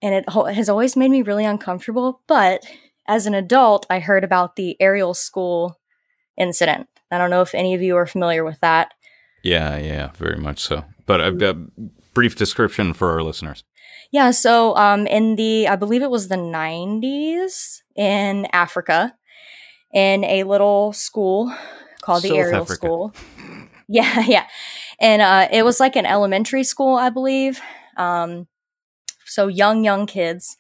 [0.01, 2.23] and it ho- has always made me really uncomfortable.
[2.27, 2.65] But
[3.07, 5.79] as an adult, I heard about the Ariel School
[6.37, 6.89] incident.
[7.11, 8.93] I don't know if any of you are familiar with that.
[9.43, 10.85] Yeah, yeah, very much so.
[11.07, 11.57] But I've got
[12.13, 13.65] brief description for our listeners.
[14.11, 19.15] Yeah, so um, in the, I believe it was the 90s in Africa,
[19.93, 21.53] in a little school
[22.03, 22.75] called the South Ariel Africa.
[22.75, 23.15] School.
[23.91, 24.47] Yeah, yeah.
[25.01, 27.59] And uh, it was like an elementary school, I believe.
[27.97, 28.47] Um,
[29.25, 30.59] so young, young kids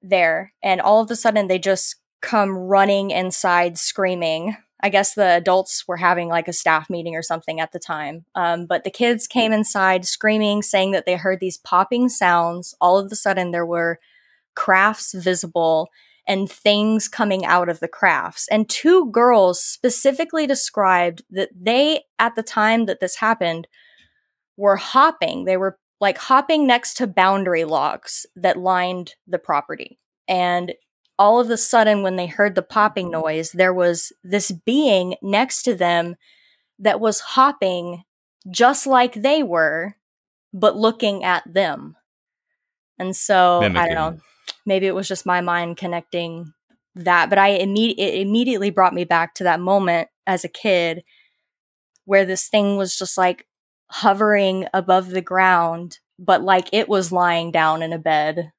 [0.00, 0.54] there.
[0.62, 4.56] And all of a sudden, they just come running inside screaming.
[4.80, 8.24] I guess the adults were having like a staff meeting or something at the time.
[8.34, 12.74] Um, but the kids came inside screaming, saying that they heard these popping sounds.
[12.80, 13.98] All of a sudden, there were
[14.54, 15.90] crafts visible
[16.28, 18.46] and things coming out of the crafts.
[18.50, 23.66] And two girls specifically described that they, at the time that this happened,
[24.56, 25.46] were hopping.
[25.46, 29.98] They were like hopping next to boundary logs that lined the property.
[30.28, 30.74] And
[31.18, 35.62] all of a sudden, when they heard the popping noise, there was this being next
[35.62, 36.14] to them
[36.78, 38.04] that was hopping
[38.50, 39.96] just like they were,
[40.52, 41.96] but looking at them.
[42.98, 44.18] And so, I don't know,
[44.68, 46.52] maybe it was just my mind connecting
[46.94, 51.02] that, but I imme- it immediately brought me back to that moment as a kid
[52.04, 53.46] where this thing was just like
[53.90, 58.52] hovering above the ground, but like it was lying down in a bed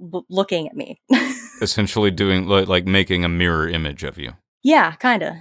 [0.00, 1.00] l- looking at me.
[1.60, 4.32] Essentially doing li- like making a mirror image of you.
[4.62, 5.34] yeah, kind of.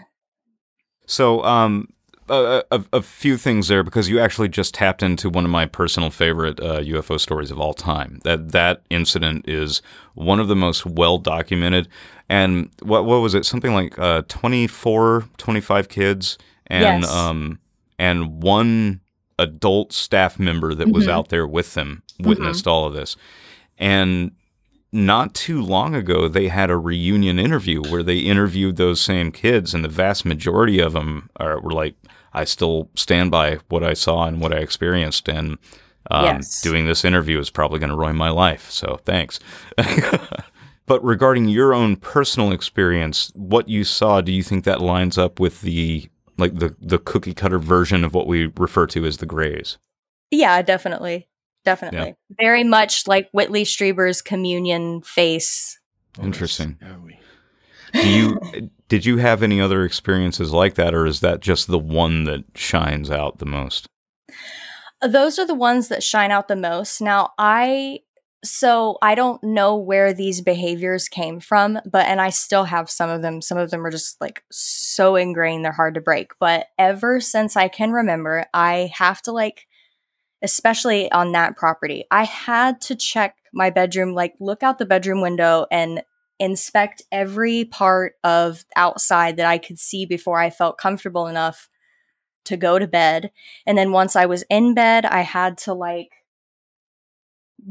[1.08, 1.90] So, um,
[2.30, 5.66] a, a, a few things there because you actually just tapped into one of my
[5.66, 8.20] personal favorite uh, UFO stories of all time.
[8.24, 9.82] That that incident is
[10.16, 11.88] one of the most well documented.
[12.30, 13.46] And what what was it?
[13.46, 17.12] Something like uh, 24, 25 kids, and Yes.
[17.12, 17.60] um,
[18.00, 19.02] and one
[19.38, 21.12] adult staff member that was Mhm.
[21.12, 23.16] out there with them witnessed all of this.
[23.78, 24.32] And
[24.92, 29.74] not too long ago, they had a reunion interview where they interviewed those same kids,
[29.74, 31.96] and the vast majority of them are, were like,
[32.36, 35.58] "I still stand by what I saw and what I experienced, and
[36.12, 36.62] um, Yes.
[36.62, 39.40] doing this interview is probably going to ruin my life." So thanks.
[40.86, 45.40] but regarding your own personal experience, what you saw, do you think that lines up
[45.40, 49.26] with the like the the cookie cutter version of what we refer to as the
[49.26, 49.78] Greys?
[50.32, 51.28] Yeah, definitely.
[51.64, 52.16] Definitely.
[52.40, 55.80] Very much like Whitley Strieber's communion face.
[56.22, 56.78] Interesting.
[57.94, 58.40] Do you
[58.88, 62.44] did you have any other experiences like that, or is that just the one that
[62.56, 63.88] shines out the most?
[65.02, 67.02] Those are the ones that shine out the most.
[67.02, 68.00] Now, I
[68.44, 73.10] so I don't know where these behaviors came from, but and I still have some
[73.10, 73.42] of them.
[73.42, 76.32] Some of them are just like so ingrained they're hard to break.
[76.40, 79.66] But ever since I can remember, I have to like
[80.44, 85.22] especially on that property, I had to check my bedroom, like look out the bedroom
[85.22, 86.04] window and
[86.40, 91.70] inspect every part of outside that I could see before I felt comfortable enough
[92.46, 93.32] to go to bed.
[93.66, 96.12] And then once I was in bed, I had to like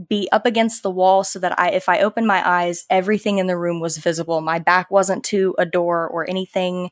[0.09, 3.47] be up against the wall so that I if I opened my eyes, everything in
[3.47, 4.41] the room was visible.
[4.41, 6.91] My back wasn't to a door or anything.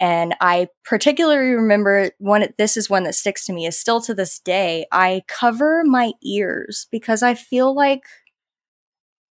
[0.00, 4.14] And I particularly remember one this is one that sticks to me is still to
[4.14, 4.86] this day.
[4.92, 8.02] I cover my ears because I feel like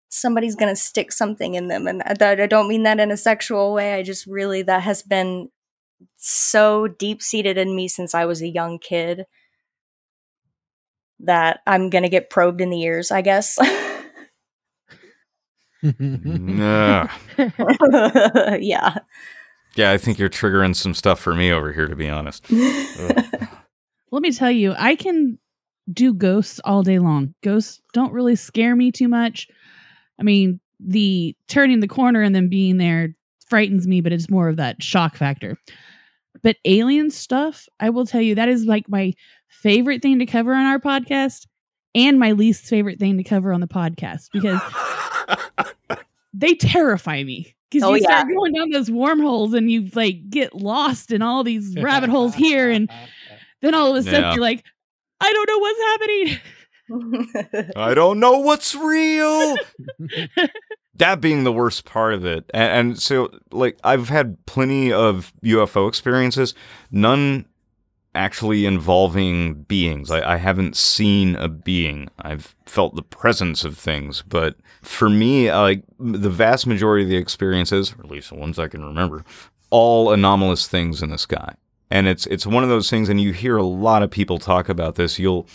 [0.09, 3.17] somebody's going to stick something in them and I, I don't mean that in a
[3.17, 3.95] sexual way.
[3.95, 5.51] I just really that has been
[6.17, 9.27] so deep seated in me since I was a young kid
[11.21, 13.59] that I'm going to get probed in the ears, I guess.
[15.83, 17.09] Nah.
[18.59, 18.99] yeah.
[19.77, 22.51] Yeah, I think you're triggering some stuff for me over here, to be honest.
[22.51, 25.39] Let me tell you, I can
[25.93, 27.35] do ghosts all day long.
[27.43, 29.49] Ghosts don't really scare me too much.
[30.19, 33.15] I mean, the turning the corner and then being there
[33.49, 35.57] frightens me, but it's more of that shock factor.
[36.43, 39.13] But alien stuff, I will tell you, that is like my
[39.49, 41.47] favorite thing to cover on our podcast
[41.95, 44.61] and my least favorite thing to cover on the podcast because
[46.35, 47.55] they terrify me.
[47.71, 48.21] Because Oh, you yeah.
[48.21, 52.35] start going down those wormholes and you like get lost in all these rabbit holes
[52.35, 52.89] here and
[53.63, 54.33] then all of a sudden Yeah.
[54.35, 54.65] you're like,
[55.21, 56.39] I don't know what's happening.
[57.77, 59.57] I don't know what's real.
[60.95, 62.45] that being the worst part of it.
[62.53, 66.55] And, and so, like, I've had plenty of UFO experiences,
[66.91, 67.47] none
[68.15, 70.11] actually involving beings.
[70.11, 72.09] I, I haven't seen a being.
[72.19, 77.17] I've felt the presence of things, but for me, like the vast majority of the
[77.17, 79.25] experiences, or at least the ones I can remember,
[79.71, 81.55] all anomalous things in the sky.
[81.91, 84.69] And it's it's one of those things, and you hear a lot of people talk
[84.69, 85.19] about this.
[85.19, 85.47] You'll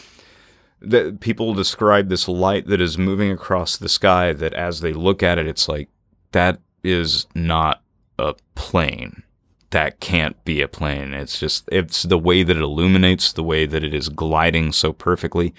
[0.84, 5.24] that people describe this light that is moving across the sky that as they look
[5.24, 5.90] at it it's like
[6.32, 7.82] that is not
[8.20, 9.24] a plane.
[9.70, 11.14] That can't be a plane.
[11.14, 14.94] It's just it's the way that it illuminates the way that it is gliding so
[14.94, 15.54] perfectly.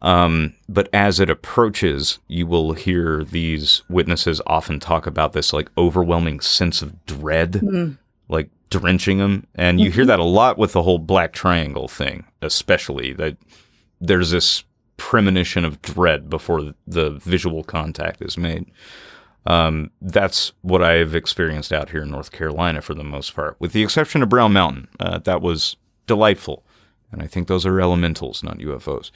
[0.00, 5.70] Um, but as it approaches you will hear these witnesses often talk about this like
[5.76, 7.98] overwhelming sense of dread Mm.
[8.28, 12.24] like drenching them and you hear that a lot with the whole black triangle thing
[12.42, 13.36] especially that
[14.00, 14.64] there's this
[14.96, 18.66] premonition of dread before the visual contact is made.
[19.46, 23.72] Um, that's what I've experienced out here in North Carolina for the most part, with
[23.72, 24.88] the exception of Brown Mountain.
[25.00, 25.76] Uh, that was
[26.06, 26.64] delightful.
[27.10, 29.10] And I think those are elementals, not UFOs.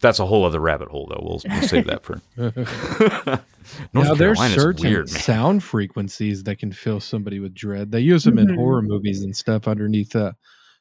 [0.00, 1.20] That's a whole other rabbit hole, though.
[1.22, 2.20] We'll, we'll save that for.
[2.36, 7.90] North now, there's certain weird, sound frequencies that can fill somebody with dread.
[7.90, 8.56] They use them in Mhm.
[8.56, 10.32] horror movies and stuff underneath uh,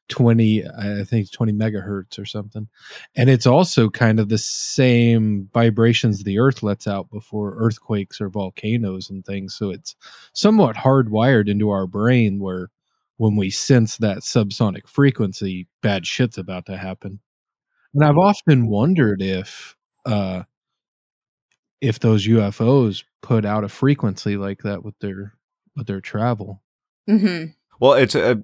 [0.10, 2.68] 20, I think 20 megahertz or something.
[3.16, 8.30] And it's also kind of the same vibrations the earth lets out before earthquakes or
[8.30, 9.56] volcanoes and things.
[9.56, 9.96] So it's
[10.34, 12.70] somewhat hardwired into our brain where
[13.18, 17.20] when we sense that subsonic frequency, bad shit's about to happen.
[17.94, 19.76] And I've often wondered if
[20.06, 20.44] uh,
[21.80, 25.34] if those UFOs put out a frequency like that with their
[25.76, 26.62] with their travel.
[27.10, 27.52] Mm-hmm.
[27.80, 28.42] Well, it's a,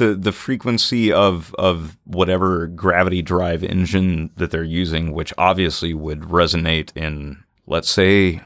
[0.00, 6.22] the the frequency of of whatever gravity drive engine that they're using, which obviously would
[6.22, 8.40] resonate in, let's say,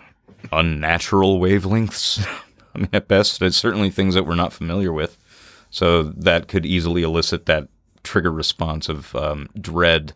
[0.53, 2.27] unnatural wavelengths.
[2.75, 5.17] I mean, at best, it's certainly things that we're not familiar with.
[5.71, 7.69] So that could easily elicit that
[8.03, 10.13] trigger response of um, dread,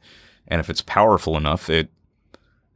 [0.49, 1.89] and if it's powerful enough, it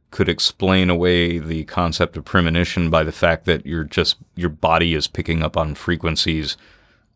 [0.09, 4.93] could explain away the concept of premonition by the fact that you're just your body
[4.93, 6.55] is picking up on frequencies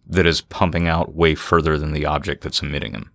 [0.09, 3.11] that is pumping out way further than the object that's emitting them.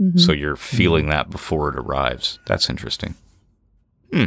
[0.00, 0.18] Mhm.
[0.18, 2.38] So you're feeling that before it arrives.
[2.46, 3.14] That's interesting.
[4.12, 4.24] Hmm.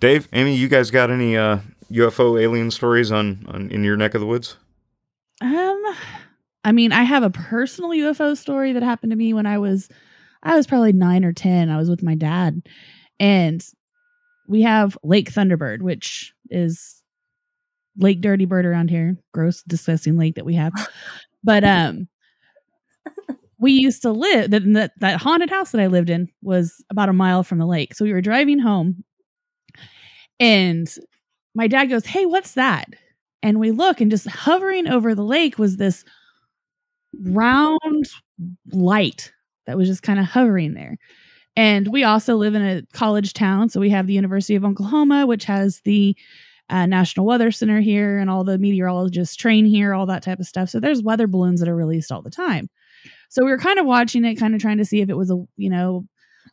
[0.00, 1.58] Dave, Amy, you guys got any uh,
[1.90, 4.56] UFO alien stories on, on in your neck of the woods?
[5.42, 5.82] Um,
[6.64, 9.88] I mean, I have a personal UFO story that happened to me when I was,
[10.42, 11.70] I was probably nine or ten.
[11.70, 12.62] I was with my dad,
[13.18, 13.64] and
[14.48, 17.02] we have Lake Thunderbird, which is
[17.96, 19.16] Lake Dirty Bird around here.
[19.32, 20.72] Gross, disgusting lake that we have.
[21.42, 22.08] But um,
[23.58, 27.08] we used to live that that that haunted house that I lived in was about
[27.08, 27.94] a mile from the lake.
[27.94, 29.04] So we were driving home,
[30.38, 30.88] and
[31.54, 32.88] my dad goes, "Hey, what's that?"
[33.42, 36.04] And we look, and just hovering over the lake was this
[37.24, 38.08] round
[38.72, 39.32] light
[39.66, 40.96] that was just kind of hovering there.
[41.56, 45.26] And we also live in a college town, so we have the University of Oklahoma,
[45.26, 46.16] which has the
[46.70, 50.46] uh, National Weather Center here, and all the meteorologists train here, all that type of
[50.46, 50.70] stuff.
[50.70, 52.70] So there's weather balloons that are released all the time.
[53.28, 55.30] So we were kind of watching it, kind of trying to see if it was
[55.30, 56.06] a you know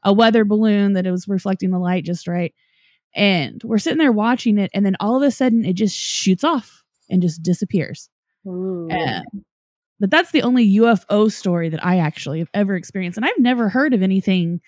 [0.03, 2.53] a weather balloon that it was reflecting the light just right.
[3.15, 6.43] And we're sitting there watching it, and then all of a sudden it just shoots
[6.43, 8.09] off and just disappears.
[8.47, 8.89] Ooh.
[8.91, 9.21] Uh,
[9.99, 13.17] but that's the only UFO story that I actually have ever experienced.
[13.17, 14.61] And I've never heard of anything.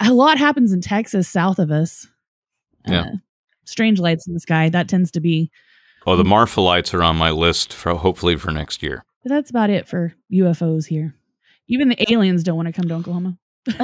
[0.00, 2.06] A lot happens in Texas south of us.
[2.86, 3.00] Yeah.
[3.00, 3.12] Uh,
[3.64, 4.68] strange lights in the sky.
[4.68, 5.50] That tends to be,
[6.06, 9.04] Oh, the Marfa lights are on my list for hopefully for next year.
[9.22, 11.14] but that's about it for UFOs here.
[11.68, 13.38] Even the aliens don't want to come to Oklahoma.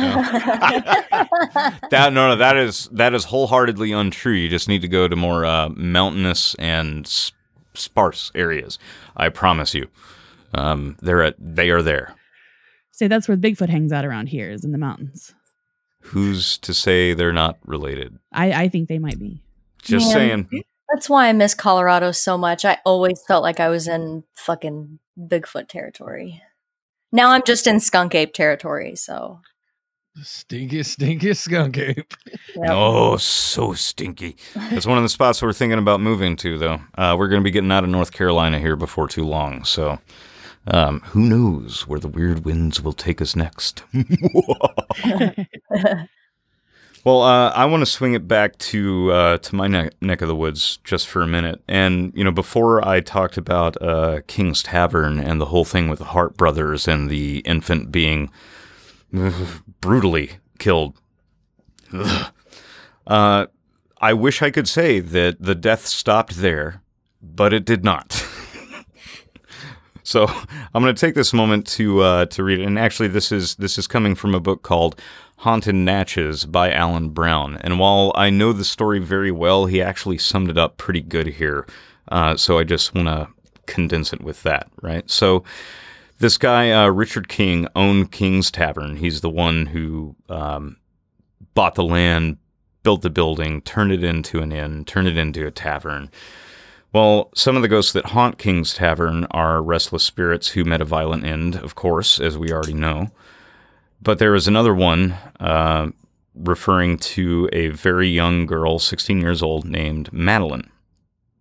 [1.90, 4.32] That no, no, that is that is wholeheartedly untrue.
[4.32, 7.32] You just need to go to more uh, mountainous and s-
[7.74, 8.78] sparse areas.
[9.16, 9.88] I promise you,
[10.54, 12.14] um, they're at, they are there.
[12.92, 15.34] Say that's where Bigfoot hangs out around here, is in the mountains.
[16.02, 18.18] Who's to say they're not related?
[18.32, 19.42] I, I think they might be.
[19.82, 20.14] Just Man.
[20.14, 20.62] saying.
[20.92, 22.64] That's why I miss Colorado so much.
[22.64, 26.42] I always felt like I was in fucking Bigfoot territory.
[27.12, 29.40] Now I'm just in skunk ape territory, so
[30.18, 32.14] Stinkiest, stinkiest skunk ape.
[32.56, 32.70] yep.
[32.70, 34.36] Oh, so stinky.
[34.54, 36.80] It's one of the spots we're thinking about moving to, though.
[36.96, 39.98] Uh, we're going to be getting out of North Carolina here before too long, so
[40.66, 43.84] um, who knows where the weird winds will take us next.
[47.02, 50.28] Well, uh, I want to swing it back to uh, to my neck, neck of
[50.28, 51.62] the woods just for a minute.
[51.66, 55.98] And you know, before I talked about uh, King's Tavern and the whole thing with
[55.98, 58.30] the Harp brothers and the infant being
[59.80, 61.00] brutally killed,
[63.06, 63.46] uh,
[64.02, 66.82] I wish I could say that the death stopped there,
[67.22, 68.12] but it did not.
[70.02, 70.26] so
[70.74, 72.66] I'm going to take this moment to uh, to read it.
[72.66, 75.00] And actually, this is this is coming from a book called
[75.40, 77.56] Haunted Natchez by Alan Brown.
[77.62, 81.28] And while I know the story very well, he actually summed it up pretty good
[81.28, 81.66] here.
[82.08, 83.28] Uh, so I just want to
[83.64, 85.08] condense it with that, right?
[85.10, 85.42] So
[86.18, 88.96] this guy, uh, Richard King, owned King's Tavern.
[88.96, 90.76] He's the one who um,
[91.54, 92.36] bought the land,
[92.82, 96.10] built the building, turned it into an inn, turned it into a tavern.
[96.92, 100.84] Well, some of the ghosts that haunt King's Tavern are restless spirits who met a
[100.84, 103.10] violent end, of course, as we already know.
[104.02, 105.90] But there was another one uh,
[106.34, 110.70] referring to a very young girl, 16 years old, named Madeline.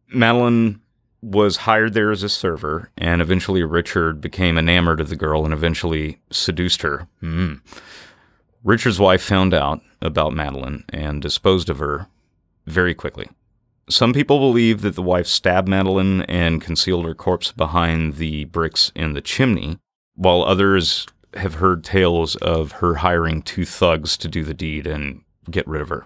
[0.10, 0.82] Madeline
[1.22, 5.54] was hired there as a server, and eventually Richard became enamored of the girl and
[5.54, 7.08] eventually seduced her.
[7.22, 7.62] Mm.
[8.64, 12.08] Richard's wife found out about Madeline and disposed of her
[12.66, 13.30] very quickly.
[13.90, 18.92] Some people believe that the wife stabbed Madeline and concealed her corpse behind the bricks
[18.96, 19.80] in the chimney,
[20.16, 25.22] while others have heard tales of her hiring two thugs to do the deed and
[25.50, 26.06] get rid of her.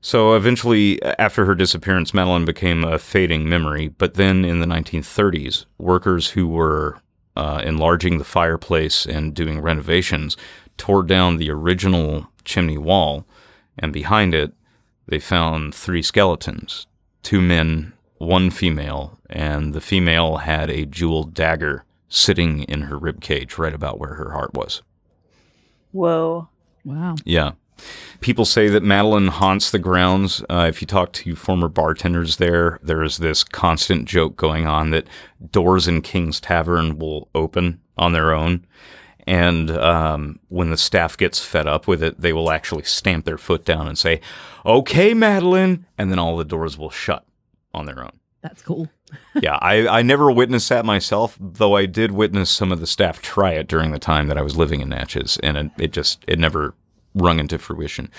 [0.00, 3.88] So eventually, after her disappearance, Madeline became a fading memory.
[3.88, 6.98] But then in the 1930s, workers who were
[7.36, 10.36] uh, enlarging the fireplace and doing renovations
[10.76, 13.26] tore down the original chimney wall,
[13.78, 14.52] and behind it,
[15.06, 16.86] they found three skeletons
[17.22, 23.20] two men, one female, and the female had a jeweled dagger sitting in her rib
[23.20, 24.82] cage right about where her heart was.
[25.92, 26.48] Whoa.
[26.84, 27.16] Wow.
[27.24, 27.52] Yeah.
[28.20, 30.42] People say that Madeline haunts the grounds.
[30.48, 34.90] Uh, if you talk to former bartenders there, there is this constant joke going on
[34.90, 35.08] that
[35.50, 38.64] doors in King's Tavern will open on their own.
[39.26, 43.38] And um, when the staff gets fed up with it, they will actually stamp their
[43.38, 44.20] foot down and say,
[44.64, 45.86] Okay, Madeline.
[45.98, 47.26] And then all the doors will shut
[47.72, 48.20] on their own.
[48.40, 48.88] That's cool.
[49.40, 53.20] Yeah, I, I never witnessed that myself, though I did witness some of the staff
[53.22, 56.24] try it during the time that I was living in Natchez, and it, it just
[56.26, 56.74] it never
[57.14, 58.10] rung into fruition.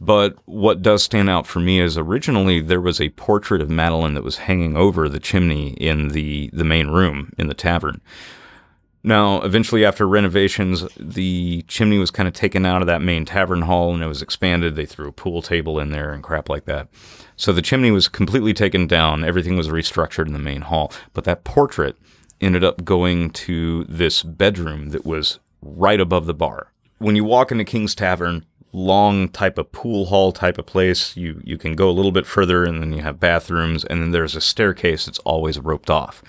[0.00, 4.14] But what does stand out for me is originally there was a portrait of Madeline
[4.14, 8.02] that was hanging over the chimney in the, the main room in the tavern.
[9.04, 13.62] Now, eventually, after renovations, the chimney was kind of taken out of that main tavern
[13.62, 14.76] hall and it was expanded.
[14.76, 16.88] They threw a pool table in there and crap like that.
[17.36, 19.24] So the chimney was completely taken down.
[19.24, 20.92] Everything was restructured in the main hall.
[21.14, 21.96] But that portrait
[22.40, 26.72] ended up going to this bedroom that was right above the bar.
[26.98, 31.40] When you walk into King's Tavern, long type of pool hall type of place, you,
[31.44, 34.36] you can go a little bit further and then you have bathrooms, and then there's
[34.36, 36.22] a staircase that's always roped off.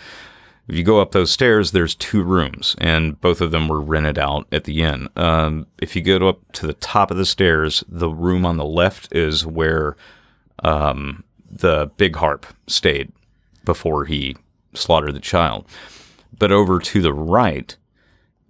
[0.68, 4.18] If you go up those stairs, there's two rooms, and both of them were rented
[4.18, 5.10] out at the inn.
[5.18, 8.66] Um, if you go up to the top of the stairs, the room on the
[8.66, 9.98] left is where
[10.64, 13.12] um, the big harp stayed
[13.66, 14.38] before he
[14.74, 15.68] slaughtered the child.
[16.38, 17.76] But over to the right,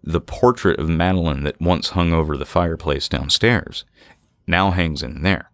[0.03, 3.85] the portrait of Madeline that once hung over the fireplace downstairs
[4.47, 5.49] now hangs in there.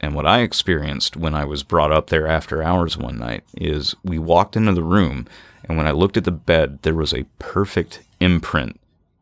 [0.00, 3.94] And what I experienced when I was brought up there after hours one night is
[4.04, 5.26] we walked into the room,
[5.68, 8.80] and when I looked at the bed, there was a perfect imprint,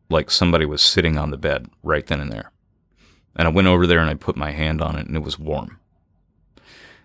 [0.09, 2.51] like somebody was sitting on the bed right then and there.
[3.35, 5.39] And I went over there and I put my hand on it, and it was
[5.39, 5.79] warm.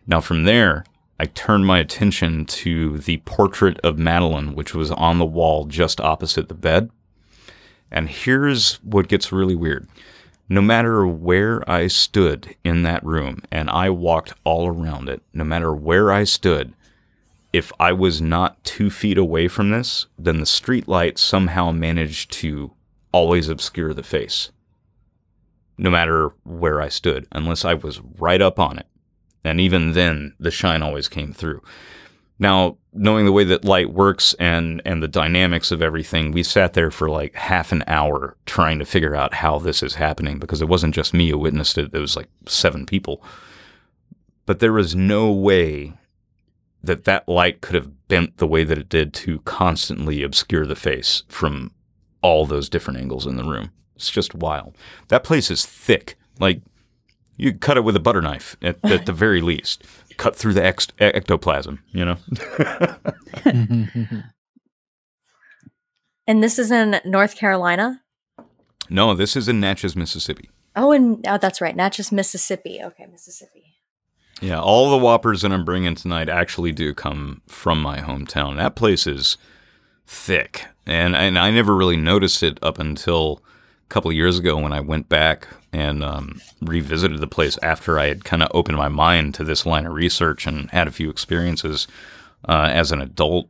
[0.06, 0.84] Now, from there,
[1.18, 6.00] I turned my attention to the portrait of Madeline, which was on the wall just
[6.00, 6.90] opposite the bed.
[7.90, 9.88] And here's what gets really weird.
[10.48, 15.44] No matter where I stood in that room, and I walked all around it, no
[15.44, 16.72] matter where I stood,
[17.52, 22.30] if I was not two feet away from this, then the street light somehow managed
[22.32, 22.72] to
[23.12, 24.52] always obscure the face.
[25.76, 28.86] No matter where I stood, unless I was right up on it.
[29.42, 31.62] And even then, the shine always came through.
[32.38, 36.74] Now, knowing the way that light works and, and the dynamics of everything, we sat
[36.74, 40.62] there for like half an hour trying to figure out how this is happening because
[40.62, 43.22] it wasn't just me who witnessed it, it was like seven people.
[44.46, 45.94] But there was no way
[46.82, 50.76] that that light could have bent the way that it did to constantly obscure the
[50.76, 51.72] face from
[52.22, 53.70] all those different angles in the room.
[53.96, 54.76] It's just wild.
[55.08, 56.16] That place is thick.
[56.38, 56.62] Like
[57.36, 59.84] you cut it with a butter knife at, at the very least.
[60.16, 62.16] Cut through the ex- ectoplasm, you know.
[66.26, 68.02] And this is in North Carolina.
[68.88, 70.48] no, this is in Natchez, Mississippi.
[70.76, 72.80] Oh, and oh, that's right, Natchez, Mississippi.
[72.80, 73.69] Okay, Mississippi.
[74.40, 78.56] Yeah, all the whoppers that I'm bringing tonight actually do come from my hometown.
[78.56, 79.36] That place is
[80.06, 83.42] thick, and and I never really noticed it up until
[83.84, 87.98] a couple of years ago when I went back and um, revisited the place after
[87.98, 90.92] I had kind of opened my mind to this line of research and had a
[90.92, 91.86] few experiences
[92.48, 93.48] uh, as an adult.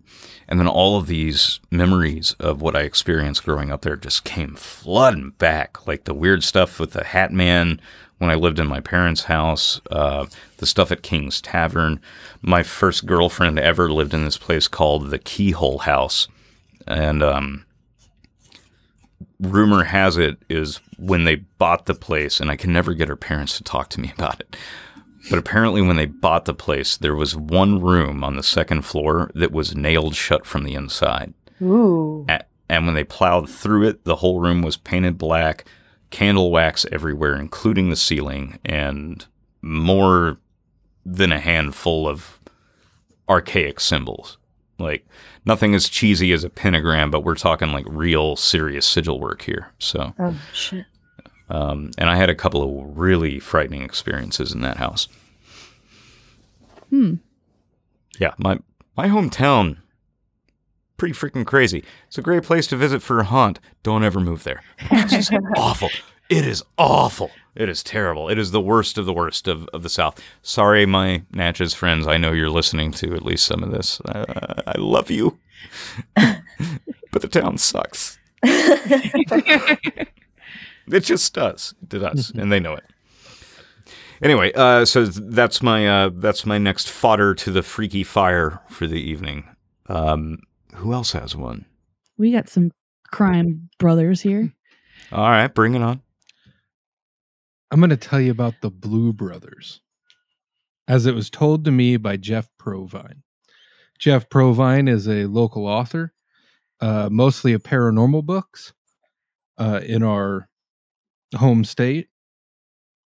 [0.49, 4.57] And then all of these memories of what I experienced growing up there just came
[4.57, 5.87] flooding back.
[5.87, 7.81] Like the weird stuff with the Hat Man
[8.21, 10.27] when I lived in my parents' house, uh,
[10.59, 11.99] the stuff at King's Tavern.
[12.43, 16.29] My first girlfriend ever lived in this place called the Keyhole House.
[16.87, 17.65] And um,
[19.41, 23.17] rumor has it is when they bought the place, and I can never get her
[23.17, 24.55] parents to talk to me about it.
[25.31, 29.31] But apparently, when they bought the place, there was one room on the second floor
[29.35, 31.33] that was nailed shut from the inside.
[31.63, 32.27] Ooh.
[32.69, 35.65] And when they plowed through it, the whole room was painted black,
[36.11, 39.27] candle wax everywhere, including the ceiling, and
[39.63, 40.39] more
[41.07, 42.39] than a handful of
[43.29, 44.37] archaic symbols.
[44.79, 45.07] Like
[45.45, 49.73] nothing as cheesy as a pentagram, but we're talking like real serious sigil work here.
[49.79, 50.87] So, Oh shit.
[51.51, 55.09] um, and I had a couple of really frightening experiences in that house.
[56.89, 57.15] Hmm.
[58.19, 58.59] Yeah, my
[58.97, 59.77] my hometown,
[61.01, 61.83] pretty freaking crazy.
[62.09, 63.59] It's a great place to visit for a haunt.
[63.83, 64.63] Don't ever move there.
[64.91, 65.89] It's just awful.
[66.29, 67.31] It is awful.
[67.55, 68.29] It is terrible.
[68.29, 70.23] It is the worst of the worst of, of the South.
[70.43, 72.07] Sorry, my Natchez friends.
[72.07, 73.99] I know you're listening to at least some of this.
[74.03, 75.39] Uh, I love you,
[76.15, 78.19] but the town sucks.
[80.93, 81.73] It just does.
[81.83, 82.83] It does, and they know it.
[84.21, 88.89] Anyway, uh, so that's my uh, that's my next fodder to the freaky fire for
[88.89, 89.45] the evening.
[89.87, 90.41] Um,
[90.81, 91.67] who else has one?
[92.19, 92.71] We got some
[93.11, 94.53] crime brothers here.
[95.13, 96.03] All right, bring it on.
[97.71, 99.81] I'm going to tell you about the Blue Brothers,
[100.89, 103.23] as it was told to me by Jeff Provine.
[103.99, 106.13] Jeff Provine is a local author,
[106.81, 108.73] uh, mostly of paranormal books
[109.59, 110.49] uh, in our
[111.37, 112.09] home state.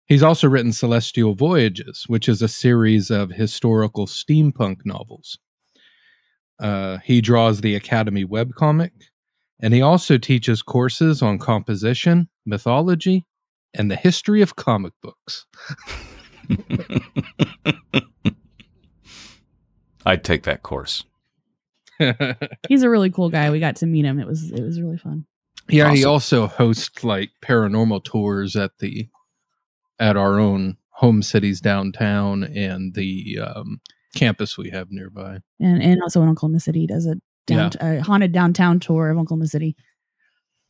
[0.05, 5.39] He's also written Celestial Voyages, which is a series of historical steampunk novels.
[6.63, 8.91] Uh, he draws the Academy webcomic,
[9.59, 13.25] and he also teaches courses on composition, mythology,
[13.73, 15.45] and the history of comic books.
[20.05, 21.03] I'd take that course.
[22.69, 23.49] He's a really cool guy.
[23.51, 24.19] We got to meet him.
[24.19, 25.25] It was it was really fun.
[25.69, 29.09] Yeah, he also hosts like paranormal tours at the
[29.99, 33.81] at our own home cities downtown and the um,
[34.15, 35.39] campus we have nearby.
[35.59, 39.47] And and also in Oklahoma City does a down, a haunted downtown tour of Oklahoma
[39.47, 39.75] City.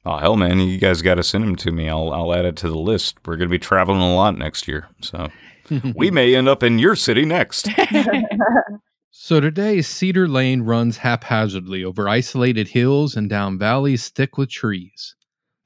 [0.06, 0.60] Oh hell, man!
[0.60, 1.90] You guys got to send him to me.
[1.90, 3.18] I'll I'll add it to the list.
[3.26, 5.30] We're gonna be traveling a lot next year, so
[5.96, 7.70] we may end up in your city next.
[9.16, 15.16] So today, Cedar Lane runs haphazardly over isolated hills and down valleys thick with trees.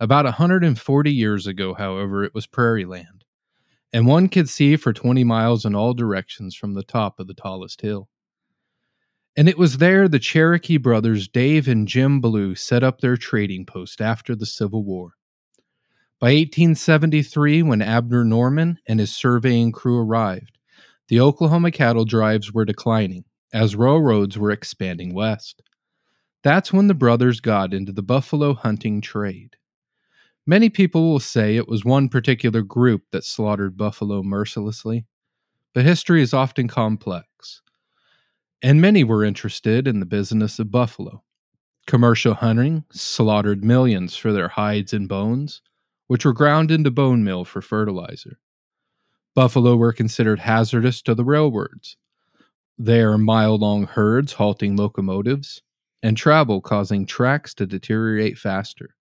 [0.01, 3.16] About 140 years ago, however, it was prairie land,
[3.93, 7.33] and one could see for 20 miles in all directions from the top of the
[7.33, 8.09] tallest hill.
[9.35, 13.65] And it was there the Cherokee brothers Dave and Jim Blue set up their trading
[13.65, 15.11] post after the Civil War.
[16.19, 20.57] By 1873, when Abner Norman and his surveying crew arrived,
[21.09, 25.61] the Oklahoma cattle drives were declining as railroads were expanding west.
[26.43, 29.56] That's when the brothers got into the buffalo hunting trade.
[30.49, 35.05] Many people will say it was one particular group that slaughtered buffalo mercilessly,
[35.73, 37.61] but history is often complex.
[38.61, 41.21] And many were interested in the business of buffalo.
[41.85, 45.61] Commercial hunting slaughtered millions for their hides and bones,
[46.07, 48.39] which were ground into bone meal for fertilizer.
[49.35, 51.97] Buffalo were considered hazardous to the railroads,
[52.77, 55.61] their mile long herds halting locomotives,
[56.01, 58.95] and travel causing tracks to deteriorate faster.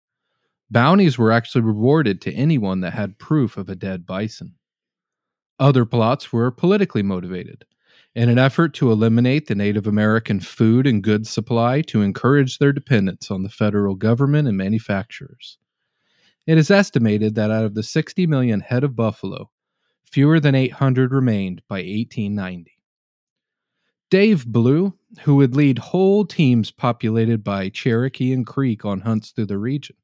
[0.75, 4.57] Bounties were actually rewarded to anyone that had proof of a dead bison.
[5.61, 7.65] Other plots were politically motivated,
[8.17, 12.73] in an effort to eliminate the Native American food and goods supply to encourage their
[12.73, 15.59] dependence on the federal government and manufacturers.
[16.45, 19.53] It is estimated that out of the 60 million head of buffalo,
[20.03, 22.73] fewer than 800 remained by 1890.
[24.11, 29.47] Dave Blue, who would lead whole teams populated by Cherokee and Creek on hunts through
[29.47, 29.95] the region.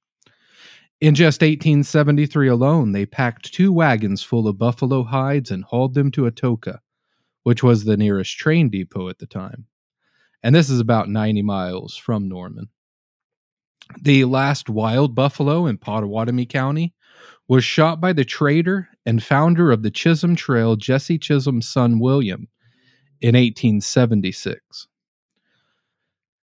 [1.00, 6.10] In just 1873 alone, they packed two wagons full of buffalo hides and hauled them
[6.10, 6.80] to Atoka,
[7.42, 9.64] which was the nearest train depot at the time.
[10.42, 12.68] And this is about 90 miles from Norman.
[14.02, 16.94] The last wild buffalo in Pottawatomie County
[17.48, 22.48] was shot by the trader and founder of the Chisholm Trail, Jesse Chisholm's son William,
[23.22, 24.86] in 1876.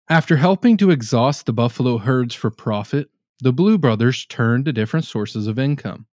[0.09, 3.09] After helping to exhaust the buffalo herds for profit,
[3.45, 6.07] the Blue brothers turned to different sources of income.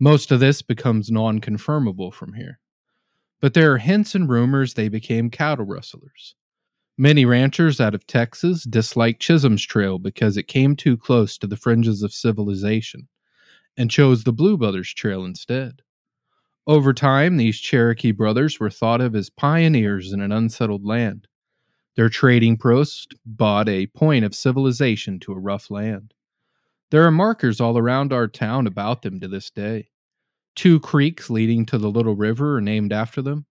[0.00, 2.58] Most of this becomes non confirmable from here.
[3.40, 6.34] But there are hints and rumors they became cattle rustlers.
[6.98, 11.56] Many ranchers out of Texas disliked Chisholm's Trail because it came too close to the
[11.56, 13.06] fringes of civilization
[13.76, 15.82] and chose the Blue Brothers Trail instead.
[16.66, 21.28] Over time, these Cherokee brothers were thought of as pioneers in an unsettled land.
[21.94, 26.12] Their trading post bought a point of civilization to a rough land.
[26.90, 29.88] There are markers all around our town about them to this day.
[30.54, 33.46] Two creeks leading to the Little River are named after them.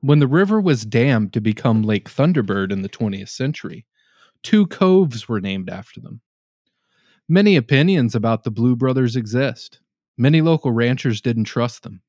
[0.00, 3.86] When the river was dammed to become Lake Thunderbird in the 20th century,
[4.42, 6.20] two coves were named after them.
[7.26, 9.80] Many opinions about the Blue Brothers exist.
[10.18, 12.02] Many local ranchers didn't trust them.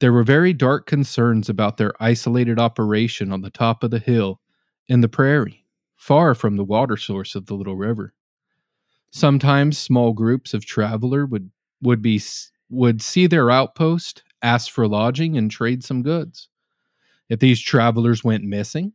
[0.00, 4.40] There were very dark concerns about their isolated operation on the top of the hill
[4.88, 8.12] in the prairie, far from the water source of the little river.
[9.16, 11.50] Sometimes small groups of traveler would
[11.80, 12.20] would be
[12.68, 16.50] would see their outpost, ask for lodging, and trade some goods.
[17.30, 18.92] If these travelers went missing,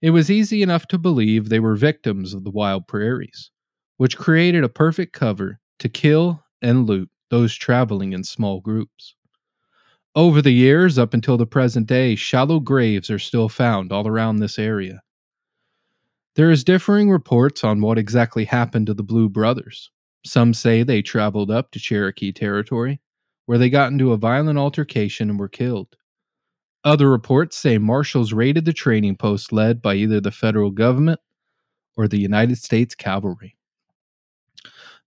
[0.00, 3.50] it was easy enough to believe they were victims of the wild prairies,
[3.98, 9.14] which created a perfect cover to kill and loot those traveling in small groups.
[10.14, 14.36] Over the years, up until the present day, shallow graves are still found all around
[14.36, 15.02] this area.
[16.36, 19.90] There is differing reports on what exactly happened to the Blue Brothers.
[20.24, 23.00] Some say they traveled up to Cherokee territory,
[23.46, 25.96] where they got into a violent altercation and were killed.
[26.84, 31.20] Other reports say marshals raided the training post led by either the federal government
[31.96, 33.56] or the United States Cavalry.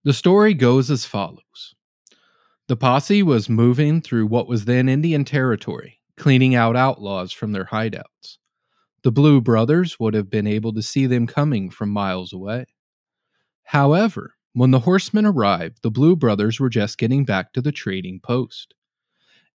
[0.04, 1.74] The story goes as follows
[2.68, 7.64] The posse was moving through what was then Indian territory, cleaning out outlaws from their
[7.64, 8.36] hideouts.
[9.04, 12.64] The Blue Brothers would have been able to see them coming from miles away.
[13.64, 18.18] However, when the horsemen arrived, the Blue Brothers were just getting back to the trading
[18.18, 18.72] post.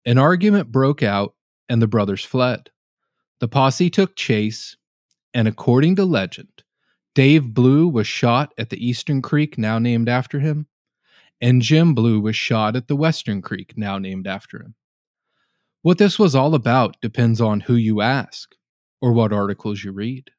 [0.04, 1.34] An argument broke out
[1.66, 2.68] and the brothers fled.
[3.40, 4.76] The posse took chase,
[5.32, 6.62] and according to legend,
[7.14, 10.66] Dave Blue was shot at the Eastern Creek, now named after him,
[11.40, 14.74] and Jim Blue was shot at the Western Creek, now named after him.
[15.80, 18.54] What this was all about depends on who you ask
[19.00, 20.30] or what articles you read.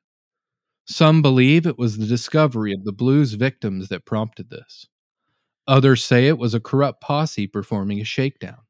[0.86, 4.88] Some believe it was the discovery of the Blues victims that prompted this.
[5.68, 8.62] Others say it was a corrupt posse performing a shakedown.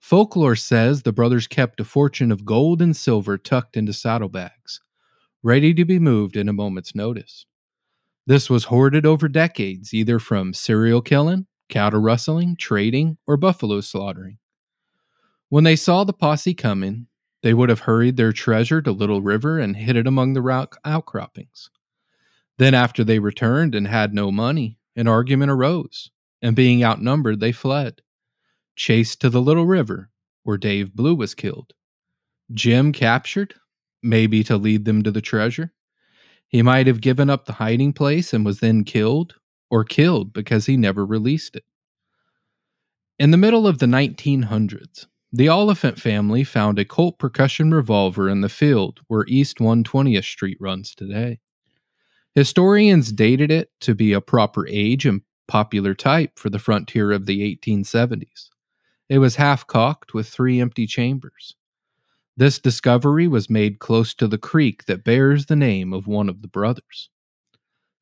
[0.00, 4.80] Folklore says the brothers kept a fortune of gold and silver tucked into saddlebags,
[5.42, 7.46] ready to be moved in a moment's notice.
[8.26, 14.38] This was hoarded over decades, either from serial killing, cattle rustling, trading, or buffalo slaughtering.
[15.48, 17.06] When they saw the posse coming,
[17.42, 20.78] they would have hurried their treasure to Little River and hid it among the rock
[20.84, 21.70] outcroppings.
[22.58, 26.10] Then, after they returned and had no money, an argument arose,
[26.42, 28.02] and being outnumbered, they fled
[28.78, 30.08] chased to the Little River,
[30.44, 31.74] where Dave Blue was killed.
[32.54, 33.54] Jim captured,
[34.02, 35.74] maybe to lead them to the treasure.
[36.46, 39.34] He might have given up the hiding place and was then killed,
[39.68, 41.64] or killed because he never released it.
[43.18, 48.40] In the middle of the 1900s, the Oliphant family found a Colt percussion revolver in
[48.40, 51.38] the field where East 120th Street runs today.
[52.34, 57.26] Historians dated it to be a proper age and popular type for the frontier of
[57.26, 58.48] the 1870s.
[59.08, 61.56] It was half cocked with three empty chambers.
[62.36, 66.40] This discovery was made close to the creek that bears the name of one of
[66.40, 67.10] the brothers.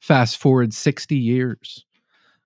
[0.01, 1.85] Fast forward 60 years.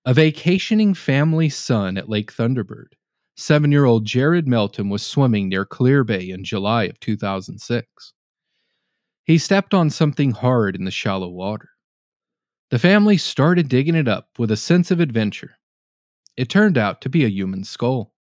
[0.05, 2.93] A vacationing family son at Lake Thunderbird,
[3.41, 8.12] seven year old Jared Melton was swimming near Clear Bay in July of 2006.
[9.24, 11.70] He stepped on something hard in the shallow water.
[12.70, 15.57] The family started digging it up with a sense of adventure.
[16.36, 18.12] It turned out to be a human skull.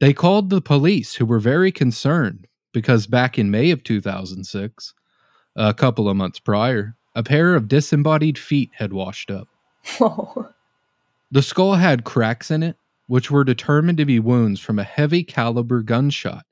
[0.00, 4.94] They called the police, who were very concerned because back in May of 2006,
[5.56, 9.48] a couple of months prior, a pair of disembodied feet had washed up.
[9.98, 10.48] Whoa.
[11.30, 12.76] The skull had cracks in it,
[13.06, 16.44] which were determined to be wounds from a heavy caliber gunshot,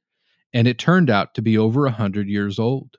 [0.52, 2.96] and it turned out to be over a hundred years old.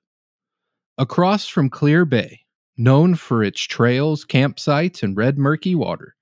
[0.98, 2.42] Across from Clear Bay,
[2.78, 6.16] known for its trails, campsites, and red murky water,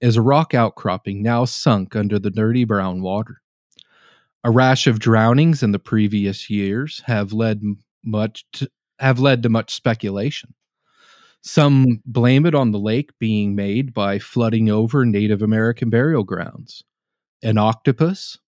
[0.00, 3.40] is a rock outcropping now sunk under the dirty brown water.
[4.44, 7.62] A rash of drownings in the previous years have led
[8.04, 8.68] much to,
[8.98, 10.54] have led to much speculation.
[11.42, 16.84] Some blame it on the lake being made by flooding over Native American burial grounds,
[17.42, 18.38] an octopus,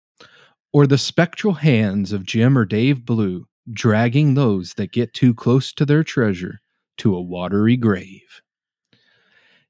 [0.73, 5.73] or the spectral hands of Jim or Dave Blue dragging those that get too close
[5.73, 6.61] to their treasure
[6.99, 8.43] to a watery grave.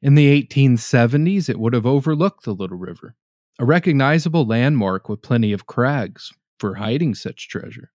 [0.02, 3.14] In the 1870s, it would have overlooked the Little River,
[3.58, 7.90] a recognizable landmark with plenty of crags for hiding such treasure.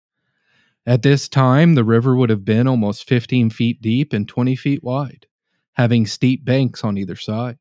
[0.85, 4.83] At this time, the river would have been almost 15 feet deep and 20 feet
[4.83, 5.25] wide,
[5.73, 7.57] having steep banks on either side.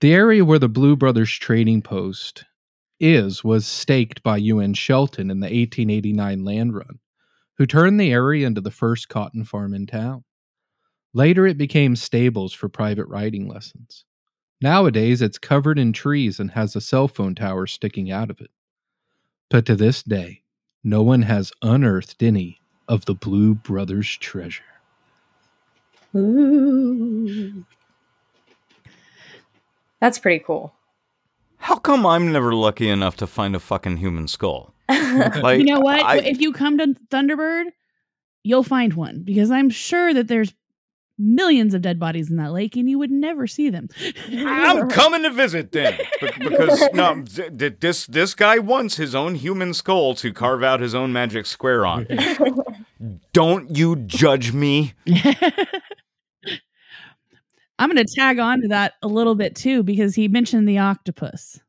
[0.00, 2.44] The area where the Blue Brothers trading post
[2.98, 6.98] is was staked by UN Shelton in the 1889 land run,
[7.56, 10.24] who turned the area into the first cotton farm in town.
[11.14, 14.04] Later, it became stables for private riding lessons.
[14.60, 18.50] Nowadays, it's covered in trees and has a cell phone tower sticking out of it.
[19.50, 20.42] But to this day,
[20.84, 24.62] no one has unearthed any of the Blue Brothers' treasure.
[26.16, 27.64] Ooh.
[30.00, 30.72] That's pretty cool.
[31.58, 34.74] How come I'm never lucky enough to find a fucking human skull?
[34.88, 36.00] Like, you know what?
[36.00, 37.66] I- if you come to Thunderbird,
[38.42, 40.52] you'll find one because I'm sure that there's
[41.18, 43.88] millions of dead bodies in that lake and you would never see them.
[44.30, 45.98] I'm coming to visit then,
[46.38, 50.80] because no, th- th- this this guy wants his own human skull to carve out
[50.80, 52.06] his own magic square on.
[53.32, 54.94] Don't you judge me?
[57.80, 60.78] I'm going to tag on to that a little bit too because he mentioned the
[60.78, 61.60] octopus.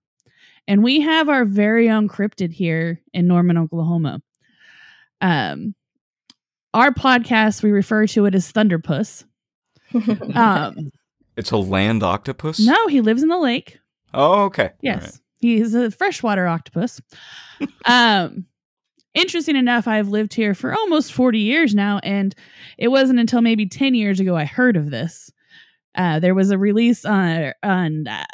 [0.67, 4.21] And we have our very own cryptid here in Norman, Oklahoma.
[5.21, 5.75] Um
[6.73, 9.25] our podcast we refer to it as Thunderpuss.
[10.35, 10.91] Um
[11.37, 12.59] It's a land octopus.
[12.59, 13.79] no, he lives in the lake.
[14.13, 14.71] Oh, okay.
[14.81, 15.19] Yes.
[15.39, 17.01] He's a freshwater octopus.
[17.85, 18.45] um
[19.13, 22.35] interesting enough, I've lived here for almost 40 years now and
[22.77, 25.31] it wasn't until maybe 10 years ago I heard of this.
[25.95, 28.25] Uh there was a release on on uh,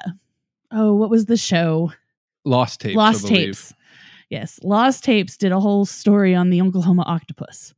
[0.71, 1.91] oh, what was the show?
[2.43, 2.95] Lost tapes.
[2.95, 3.45] Lost believe.
[3.47, 3.73] Tapes.
[4.29, 7.73] Yes, Lost Tapes did a whole story on the Oklahoma octopus.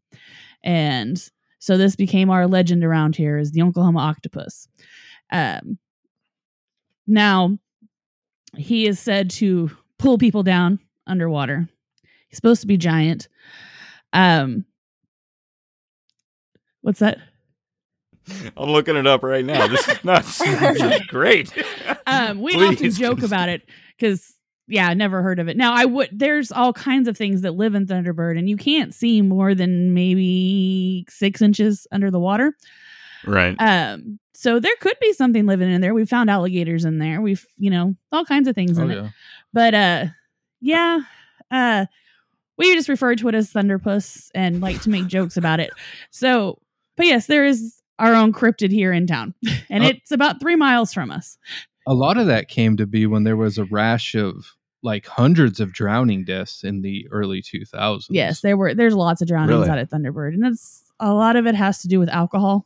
[0.63, 1.21] And
[1.67, 4.69] so this became our legend around here is the Oklahoma octopus.
[5.33, 5.77] Um
[7.05, 7.57] now
[8.55, 11.67] he is said to pull people down underwater.
[12.29, 13.27] He's supposed to be giant.
[14.13, 14.63] Um
[16.79, 17.17] What's that?
[18.55, 19.67] I'm looking it up right now.
[19.67, 20.37] This is nuts.
[20.39, 21.51] this is great.
[22.07, 23.63] um, we often Please joke about it
[23.97, 24.36] because,
[24.67, 25.57] yeah, I never heard of it.
[25.57, 26.09] Now, I would.
[26.11, 29.93] There's all kinds of things that live in Thunderbird, and you can't see more than
[29.93, 32.53] maybe six inches under the water.
[33.25, 33.55] Right.
[33.59, 35.93] Um, so there could be something living in there.
[35.93, 37.21] We found alligators in there.
[37.21, 39.11] We've, you know, all kinds of things Oh, in it.
[39.53, 40.05] But uh,
[40.61, 40.99] yeah,
[41.49, 41.85] uh,
[42.57, 45.71] we just refer to it as Thunderpuss and like to make jokes about it.
[46.11, 46.59] So,
[46.95, 49.33] but yes, there is our own cryptid here in town,
[49.69, 51.37] and Uh, it's about three miles from us.
[51.87, 54.53] A lot of that came to be when there was a rash of
[54.83, 58.05] like hundreds of drowning deaths in the early 2000s.
[58.09, 58.73] Yes, there were.
[58.73, 59.69] There's lots of drownings Really?
[59.69, 62.65] out at Thunderbird, and it's a lot of it has to do with alcohol.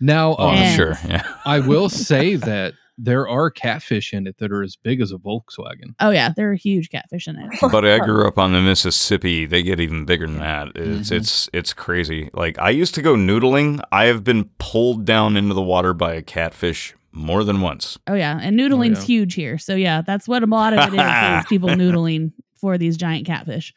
[0.00, 0.98] Now, Oh, um, And- sure.
[1.08, 1.22] Yeah.
[1.44, 5.16] I will say that there are catfish in it that are as big as a
[5.16, 5.94] Volkswagen.
[5.98, 7.50] Oh yeah, there are huge catfish in it.
[7.72, 9.46] But I grew up on the Mississippi.
[9.46, 10.68] They get even bigger than that.
[10.76, 11.16] It's Mm-hmm.
[11.16, 12.28] it's it's crazy.
[12.34, 13.80] Like I used to go noodling.
[13.90, 17.98] I have been pulled down into the water by a catfish more than once.
[18.06, 19.06] Oh yeah, and noodling's yeah.
[19.06, 19.58] huge here.
[19.58, 23.26] So yeah, that's what a lot of it is, is people noodling for these giant
[23.26, 23.74] catfish.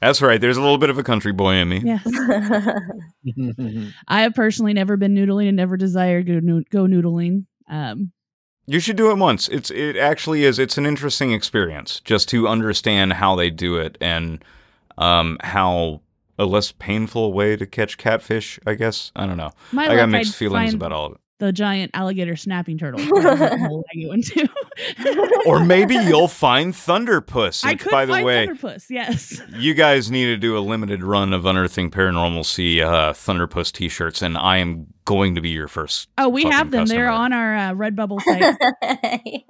[0.00, 0.40] That's right.
[0.40, 1.82] There's a little bit of a country boy in me.
[1.84, 2.04] Yes,
[4.08, 6.40] I have personally never been noodling and never desired to
[6.70, 7.46] go noodling.
[7.68, 8.12] Um,
[8.66, 9.48] You should do it once.
[9.48, 10.58] It's it actually is.
[10.58, 14.44] It's an interesting experience just to understand how they do it and
[14.98, 16.00] um how
[16.38, 18.58] a less painful way to catch catfish.
[18.66, 19.50] I guess I don't know.
[19.70, 21.20] my I got mixed I'd feelings find about all of it.
[21.40, 23.00] The giant alligator snapping turtle.
[23.00, 24.48] That's the hole I go into.
[25.46, 27.64] Or maybe you'll find Thunderpuss.
[27.64, 28.86] I could by the find way, Thunderpuss.
[28.88, 29.40] Yes.
[29.56, 34.36] you guys need to do a limited run of Unearthing Paranormalcy uh, Thunderpuss T-shirts, and
[34.36, 36.08] I am going to be your first.
[36.18, 36.86] Oh, we have them.
[36.86, 38.20] They're on our uh, Redbubble
[39.20, 39.44] site.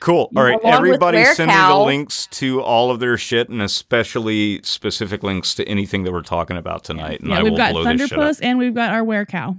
[0.00, 0.30] Cool.
[0.36, 3.62] All right, along everybody, Rare send me the links to all of their shit, and
[3.62, 7.20] especially specific links to anything that we're talking about tonight.
[7.20, 8.18] And yeah, I we've will got blow this shit up.
[8.18, 9.56] Thunderpuss and we've got our were cow.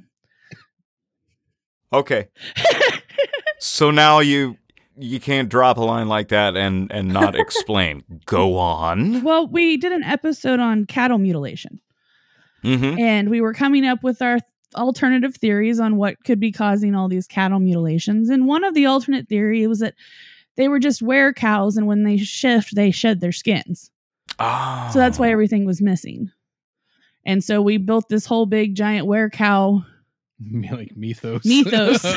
[1.94, 2.28] Okay.
[3.60, 4.58] so now you
[4.98, 8.04] you can't drop a line like that and and not explain.
[8.26, 9.24] Go on.
[9.24, 11.80] Well, we did an episode on cattle mutilation,
[12.64, 12.98] Mm-hmm.
[13.00, 14.40] and we were coming up with our
[14.76, 18.30] alternative theories on what could be causing all these cattle mutilations.
[18.30, 19.94] And one of the alternate theory was that
[20.56, 23.92] they were just were cows, and when they shift, they shed their skins.
[24.40, 24.90] Oh.
[24.94, 26.32] So that's why everything was missing.
[27.26, 29.84] And so we built this whole big giant were cow
[30.72, 31.46] like mythos.
[31.46, 32.04] mythos.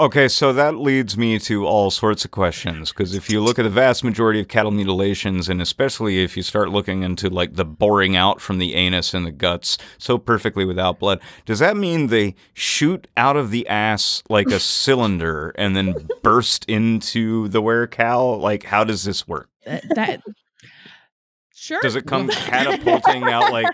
[0.00, 3.64] Okay, so that leads me to all sorts of questions because if you look at
[3.64, 7.66] the vast majority of cattle mutilations, and especially if you start looking into like the
[7.66, 12.06] boring out from the anus and the guts so perfectly without blood, does that mean
[12.06, 17.86] they shoot out of the ass like a cylinder and then burst into the were
[17.86, 18.24] cow?
[18.36, 19.50] Like, how does this work?
[19.66, 20.22] That, that
[21.52, 21.80] sure.
[21.82, 23.66] Does it come catapulting out like?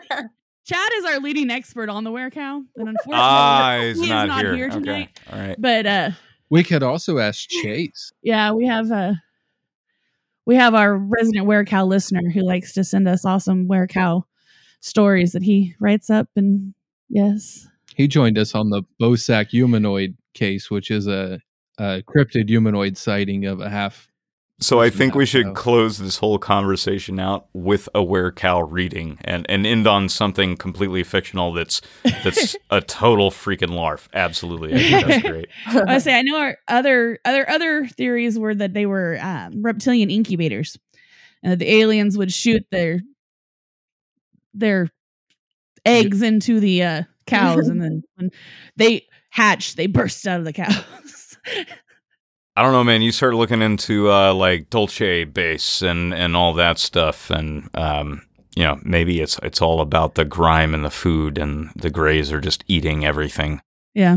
[0.67, 4.09] Chad is our leading expert on the were cow, and unfortunately, Ah, he he's is
[4.09, 4.55] not, not here.
[4.57, 5.21] here okay, tonight.
[5.33, 5.57] all right.
[5.61, 6.11] But uh,
[6.51, 8.13] We could also ask Chase.
[8.23, 9.13] yeah, we have uh
[10.45, 14.25] we have our resident were cow listener who likes to send us awesome were cow
[14.81, 16.75] stories that he writes up, and
[17.09, 21.41] yes, He joined us on the Bosac humanoid case, which is a,
[21.79, 24.09] a cryptid humanoid sighting of a half.
[24.59, 29.19] So I think we should close this whole conversation out with a were cow reading
[29.23, 34.09] and, and end on something completely fictional that's that's a total freaking larf.
[34.15, 34.75] Absolutely.
[34.75, 35.49] I think that's great.
[35.67, 40.11] I say I know our other other other theories were that they were um, reptilian
[40.11, 40.79] incubators,
[41.43, 43.01] and that the aliens would shoot their
[44.55, 44.89] their
[45.85, 48.31] eggs into the uh, cows, and then when
[48.77, 51.37] they hatch, they burst out of the cows.
[52.57, 53.03] I don't know, man.
[53.03, 58.23] You start looking into uh, like Dulce base and, and all that stuff, and um,
[58.55, 62.33] you know maybe it's it's all about the grime and the food, and the Greys
[62.33, 63.61] are just eating everything,
[63.93, 64.17] yeah,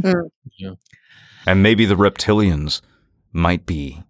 [1.46, 2.80] and maybe the reptilians
[3.34, 4.02] might be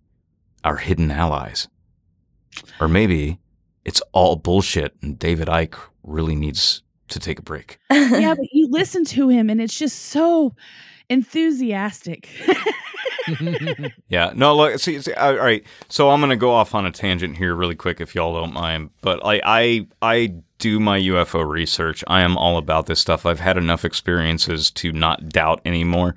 [0.63, 1.67] our hidden allies,
[2.79, 3.39] or maybe
[3.83, 7.79] it's all bullshit, and David Icke really needs to take a break.
[7.89, 10.53] yeah, but you listen to him, and it's just so
[11.09, 12.29] enthusiastic.
[14.07, 15.63] Yeah, no, look, see, see all right.
[15.87, 18.89] So I'm gonna go off on a tangent here, really quick, if y'all don't mind.
[19.01, 22.03] But like, I, I do my UFO research.
[22.07, 23.25] I am all about this stuff.
[23.25, 26.15] I've had enough experiences to not doubt anymore.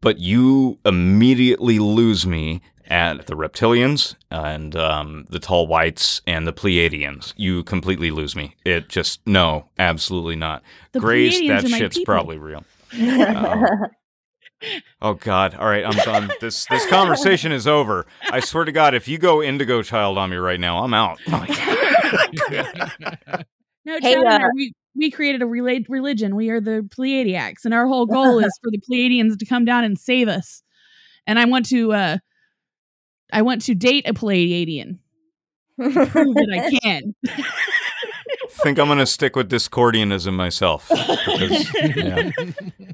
[0.00, 6.52] But you immediately lose me at the reptilians and um, the tall whites and the
[6.52, 7.34] Pleiadians.
[7.36, 8.54] You completely lose me.
[8.64, 10.62] It just no, absolutely not.
[10.92, 12.14] The Greys, Pleiadians that are my shit's people.
[12.14, 12.64] probably real.
[12.94, 13.64] Oh.
[15.00, 15.54] Oh God!
[15.54, 16.30] All right, I'm done.
[16.40, 18.06] This this conversation is over.
[18.30, 21.20] I swear to God, if you go Indigo Child on me right now, I'm out.
[23.88, 26.36] No, Hey, Chad uh, we, we created a relate religion.
[26.36, 29.82] We are the Pleiadiacs, and our whole goal is for the Pleiadians to come down
[29.82, 30.62] and save us.
[31.26, 32.18] And I want to, uh,
[33.32, 34.98] I want to date a Pleiadian.
[35.78, 37.14] Prove that I can.
[38.62, 40.88] Think I'm gonna stick with Discordianism myself.
[40.88, 42.30] Because, yeah.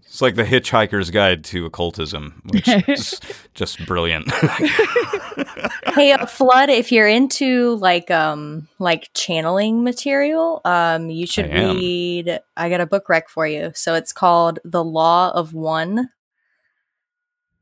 [0.06, 3.20] It's like the Hitchhiker's Guide to Occultism, which is
[3.54, 4.30] just brilliant.
[5.94, 11.72] hey uh, flood if you're into like um like channeling material um you should I
[11.72, 16.08] read i got a book rec for you so it's called the law of one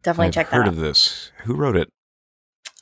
[0.03, 1.30] definitely I've check heard that of this.
[1.44, 1.90] Who wrote it?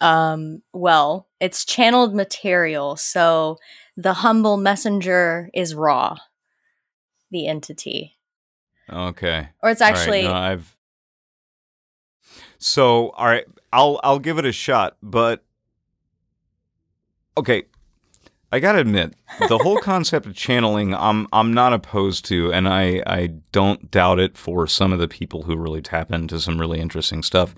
[0.00, 3.58] um well it's channeled material so
[3.96, 6.16] the humble messenger is Ra
[7.30, 8.16] the entity
[8.92, 9.48] Okay.
[9.62, 10.76] or it's All right, actually no, I've.
[12.58, 15.44] So, all right, I'll I'll give it a shot, but
[17.36, 17.64] okay,
[18.52, 19.14] I gotta admit,
[19.48, 24.18] the whole concept of channeling, I'm I'm not opposed to, and I I don't doubt
[24.18, 27.54] it for some of the people who really tap into some really interesting stuff,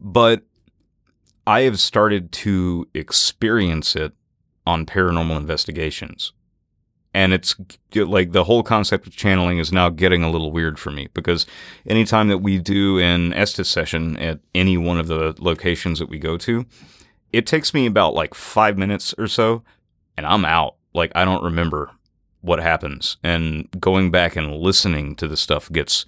[0.00, 0.42] but
[1.46, 4.12] I have started to experience it
[4.68, 6.32] on paranormal investigations
[7.14, 7.56] and it's
[7.94, 11.46] like the whole concept of channeling is now getting a little weird for me because
[11.86, 16.18] anytime that we do an Estes session at any one of the locations that we
[16.18, 16.66] go to,
[17.32, 19.62] it takes me about like five minutes or so,
[20.16, 20.76] and I'm out.
[20.94, 21.90] Like I don't remember
[22.40, 26.06] what happens, and going back and listening to the stuff gets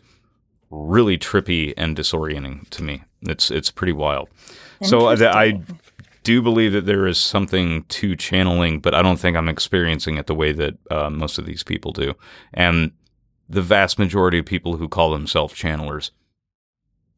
[0.70, 3.02] really trippy and disorienting to me.
[3.22, 4.28] It's it's pretty wild.
[4.82, 5.80] So uh, I Interesting.
[6.22, 10.26] Do believe that there is something to channeling, but I don't think I'm experiencing it
[10.26, 12.14] the way that uh, most of these people do.
[12.52, 12.92] And
[13.48, 16.10] the vast majority of people who call themselves channelers,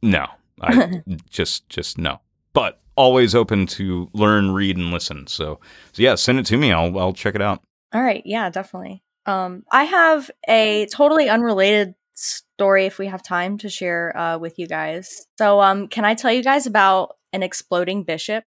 [0.03, 0.26] no,
[0.61, 2.20] I just just no.
[2.53, 5.26] But always open to learn, read, and listen.
[5.26, 5.59] So,
[5.92, 6.72] so yeah, send it to me.
[6.72, 7.62] I'll I'll check it out.
[7.92, 9.03] All right, yeah, definitely.
[9.26, 14.59] Um, I have a totally unrelated story if we have time to share uh, with
[14.59, 15.26] you guys.
[15.38, 18.44] So, um, can I tell you guys about an exploding bishop?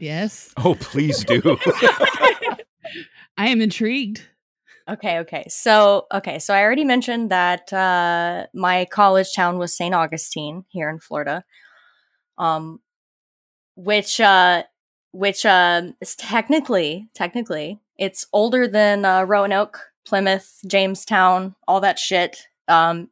[0.00, 0.52] Yes.
[0.56, 1.42] Oh, please do.
[3.36, 4.22] I am intrigued.
[4.88, 5.44] Okay, okay.
[5.48, 9.94] So, okay, so I already mentioned that uh, my college town was St.
[9.94, 11.44] Augustine here in Florida,
[12.38, 12.80] um,
[13.76, 14.62] which uh,
[15.12, 22.48] which uh, is technically technically it's older than uh, Roanoke, Plymouth, Jamestown, all that shit.
[22.66, 23.10] Um,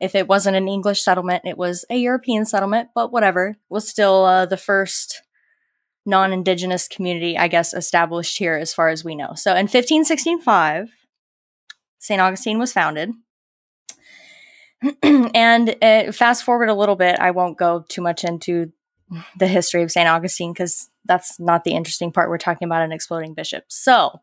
[0.00, 3.48] If it wasn't an English settlement, it was a European settlement, but whatever.
[3.48, 5.22] It was still uh, the first
[6.08, 9.34] non indigenous community, I guess, established here as far as we know.
[9.34, 10.90] So in 1565,
[11.98, 12.20] St.
[12.20, 13.12] Augustine was founded.
[15.02, 15.76] and
[16.14, 18.72] fast forward a little bit, I won't go too much into
[19.38, 20.08] the history of St.
[20.08, 22.30] Augustine because that's not the interesting part.
[22.30, 23.64] We're talking about an exploding bishop.
[23.68, 24.20] So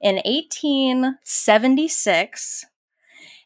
[0.00, 2.66] in 1876,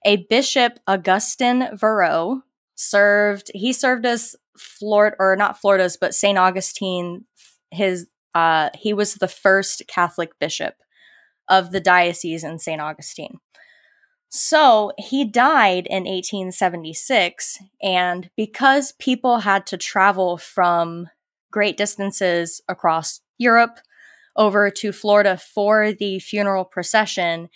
[0.04, 2.42] a bishop, Augustin Verot,
[2.74, 6.38] served, he served as Florida, or not Florida's, but St.
[6.38, 7.24] Augustine.
[7.70, 10.74] His, uh, he was the first Catholic bishop
[11.48, 12.80] of the diocese in St.
[12.80, 13.38] Augustine.
[14.28, 21.08] So he died in 1876, and because people had to travel from
[21.50, 23.80] great distances across Europe
[24.36, 27.48] over to Florida for the funeral procession,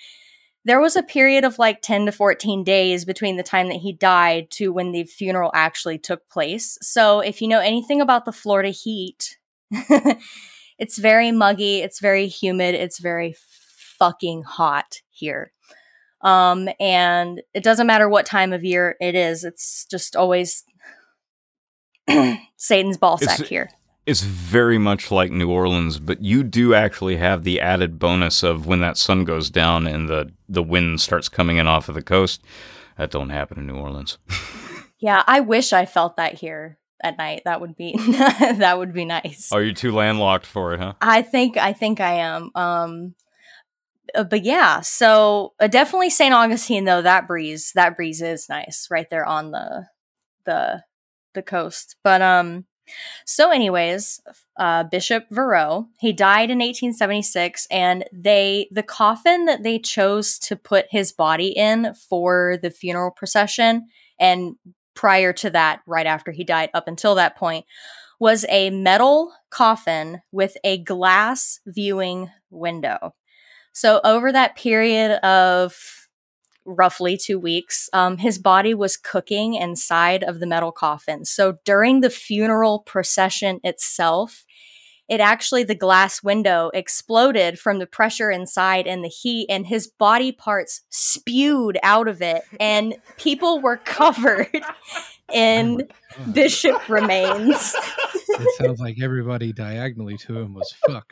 [0.64, 3.92] there was a period of like 10 to 14 days between the time that he
[3.92, 6.76] died to when the funeral actually took place.
[6.82, 9.38] So if you know anything about the Florida heat,
[10.78, 13.34] it's very muggy, it's very humid, it's very
[13.98, 15.52] fucking hot here.
[16.20, 20.64] Um, and it doesn't matter what time of year it is, it's just always
[22.56, 23.70] Satan's ball sack It's- here.
[24.06, 28.66] It's very much like New Orleans, but you do actually have the added bonus of
[28.66, 32.02] when that sun goes down and the, the wind starts coming in off of the
[32.02, 32.42] coast.
[32.98, 34.18] That don't happen in New Orleans.
[35.00, 37.42] Yeah, I wish I felt that here at night.
[37.44, 39.50] That would be that would be nice.
[39.52, 40.94] Are you too landlocked for it, huh?
[41.00, 42.50] I think I think I am.
[42.54, 43.14] Um
[44.14, 46.34] uh, but yeah, so uh, definitely St.
[46.34, 49.86] Augustine though that breeze that breeze is nice right there on the
[50.46, 50.82] the
[51.34, 51.96] the coast.
[52.04, 52.66] But um
[53.24, 54.20] so anyways,
[54.58, 60.54] uh Bishop Verot, he died in 1876 and they the coffin that they chose to
[60.54, 63.88] put his body in for the funeral procession
[64.20, 64.56] and
[64.94, 67.64] prior to that right after he died up until that point
[68.20, 73.14] was a metal coffin with a glass viewing window.
[73.72, 75.76] So, over that period of
[76.64, 81.24] roughly two weeks, um, his body was cooking inside of the metal coffin.
[81.24, 84.44] So, during the funeral procession itself,
[85.08, 89.86] it actually, the glass window exploded from the pressure inside and the heat, and his
[89.86, 94.48] body parts spewed out of it, and people were covered
[95.32, 95.82] in
[96.18, 97.74] oh bishop remains.
[98.36, 101.08] It sounds like everybody diagonally to him was fucked.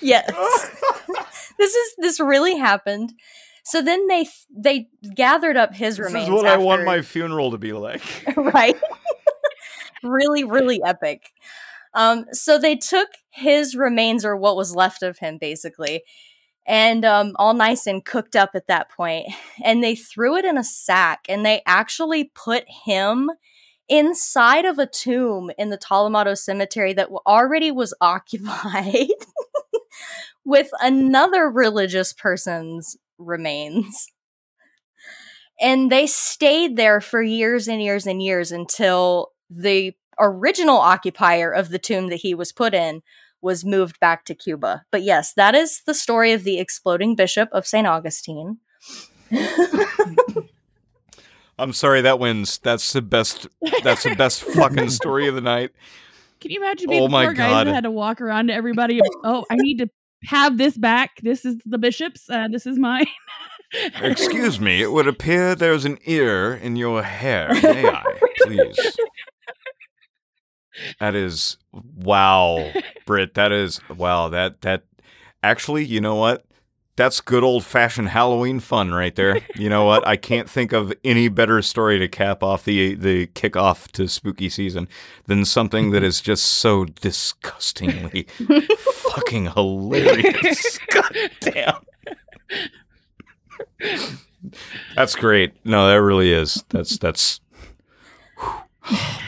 [0.00, 0.26] yes
[1.58, 3.12] this is this really happened
[3.62, 7.52] so then they they gathered up his This remains is what I want my funeral
[7.52, 8.02] to be like.
[8.36, 8.74] right
[10.02, 11.30] really really epic
[11.94, 16.02] um so they took his remains or what was left of him basically
[16.66, 19.26] and um all nice and cooked up at that point
[19.64, 23.30] and they threw it in a sack and they actually put him
[23.88, 29.08] inside of a tomb in the Tolomato cemetery that already was occupied
[30.44, 34.08] with another religious person's remains.
[35.60, 41.68] And they stayed there for years and years and years until the original occupier of
[41.70, 43.02] the tomb that he was put in
[43.40, 44.84] was moved back to Cuba.
[44.92, 47.86] But yes, that is the story of the exploding bishop of St.
[47.86, 48.58] Augustine.
[51.58, 52.58] I'm sorry, that wins.
[52.58, 53.46] That's the best.
[53.82, 55.70] That's the best fucking story of the night.
[56.40, 57.66] Can you imagine being Oh the my poor guy God.
[57.66, 59.00] that had to walk around to everybody?
[59.22, 59.88] oh, I need to
[60.24, 61.20] have this back.
[61.22, 62.28] This is the bishop's.
[62.28, 63.06] Uh, this is mine.
[64.02, 67.50] Excuse me, it would appear there's an ear in your hair.
[67.62, 68.02] May I,
[68.42, 68.96] please?
[71.00, 71.56] That is
[71.96, 72.72] wow,
[73.06, 73.34] Britt.
[73.34, 74.28] That is wow.
[74.28, 74.84] That that
[75.42, 76.44] actually, you know what?
[76.96, 79.40] That's good old fashioned Halloween fun right there.
[79.56, 80.06] You know what?
[80.06, 84.48] I can't think of any better story to cap off the the kickoff to spooky
[84.48, 84.88] season
[85.26, 88.26] than something that is just so disgustingly
[88.78, 90.78] fucking hilarious.
[90.90, 91.86] God damn.
[94.96, 95.54] That's great.
[95.64, 96.64] No, that really is.
[96.70, 97.40] That's that's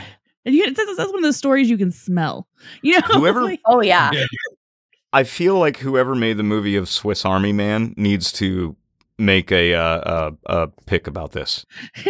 [0.45, 2.47] And you, that's, that's one of those stories you can smell.
[2.83, 4.11] You know, Whoever- Like, Oh, yeah.
[5.13, 8.77] I feel like whoever made the movie of Swiss Army Man needs to
[9.17, 11.65] make a uh, a, a pick about this.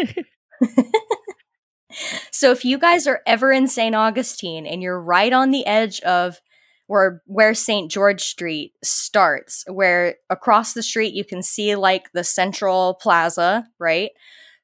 [2.33, 3.95] So if you guys are ever in St.
[3.95, 6.41] Augustine and you're right on the edge of
[6.89, 7.89] where where St.
[7.89, 14.11] George Street starts, where across the street you can see like the central plaza, right?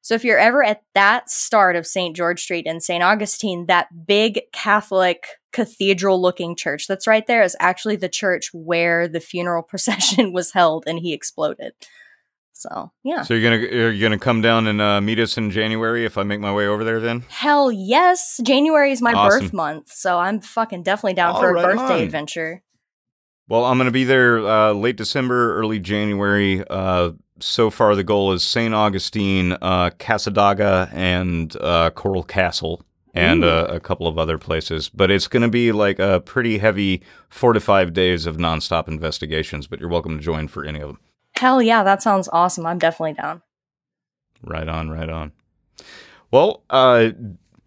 [0.01, 2.15] So if you're ever at that start of St.
[2.15, 3.03] George Street in St.
[3.03, 9.07] Augustine, that big Catholic cathedral looking church that's right there is actually the church where
[9.07, 11.73] the funeral procession was held and he exploded.
[12.53, 13.23] So yeah.
[13.23, 16.23] So you're gonna you're gonna come down and uh, meet us in January if I
[16.23, 16.99] make my way over there.
[16.99, 18.39] Then Hell yes.
[18.43, 21.95] January is my birth month, so I'm fucking definitely down All for a right birthday
[21.95, 22.01] on.
[22.01, 22.63] adventure.
[23.47, 26.63] Well, I'm going to be there uh, late December, early January.
[26.69, 27.11] Uh,
[27.41, 28.73] so far, the goal is St.
[28.73, 34.89] Augustine, uh, Cassadaga, and uh, Coral Castle, and uh, a couple of other places.
[34.89, 38.87] But it's going to be like a pretty heavy four to five days of nonstop
[38.87, 39.67] investigations.
[39.67, 40.99] But you're welcome to join for any of them.
[41.35, 42.65] Hell yeah, that sounds awesome.
[42.65, 43.41] I'm definitely down.
[44.43, 45.31] Right on, right on.
[46.31, 47.11] Well, uh,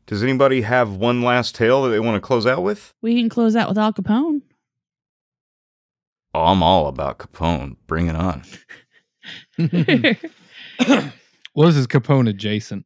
[0.07, 2.93] does anybody have one last tale that they want to close out with?
[3.03, 4.43] We can close out with Al Capone.
[6.35, 7.77] Oh, I'm all about Capone.
[7.87, 8.43] Bring it on.
[9.59, 9.69] well,
[11.69, 12.85] this is Capone adjacent.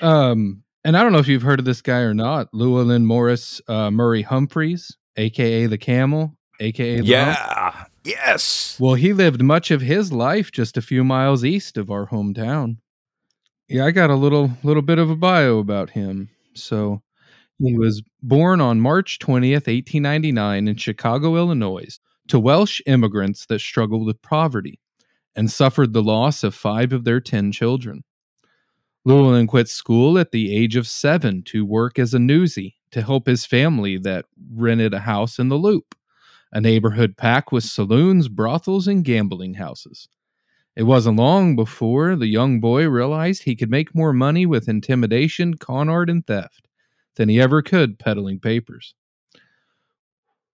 [0.00, 3.60] um, and I don't know if you've heard of this guy or not, Llewellyn Morris
[3.68, 7.08] uh, Murray Humphreys, aka the Camel, aka the Hump.
[7.08, 7.84] Yeah.
[8.04, 8.76] Yes.
[8.80, 12.78] Well, he lived much of his life just a few miles east of our hometown.
[13.68, 16.28] Yeah, I got a little little bit of a bio about him.
[16.54, 17.00] So,
[17.58, 21.98] he was born on March 20th, 1899 in Chicago, Illinois,
[22.32, 24.80] to Welsh immigrants that struggled with poverty
[25.36, 28.04] and suffered the loss of 5 of their 10 children.
[29.04, 33.26] Llewellyn quit school at the age of 7 to work as a newsie to help
[33.26, 35.94] his family that rented a house in the Loop
[36.52, 40.08] a neighborhood packed with saloons, brothels, and gambling houses.
[40.74, 45.58] It wasn't long before the young boy realized he could make more money with intimidation,
[45.58, 46.66] con art, and theft
[47.16, 48.94] than he ever could peddling papers.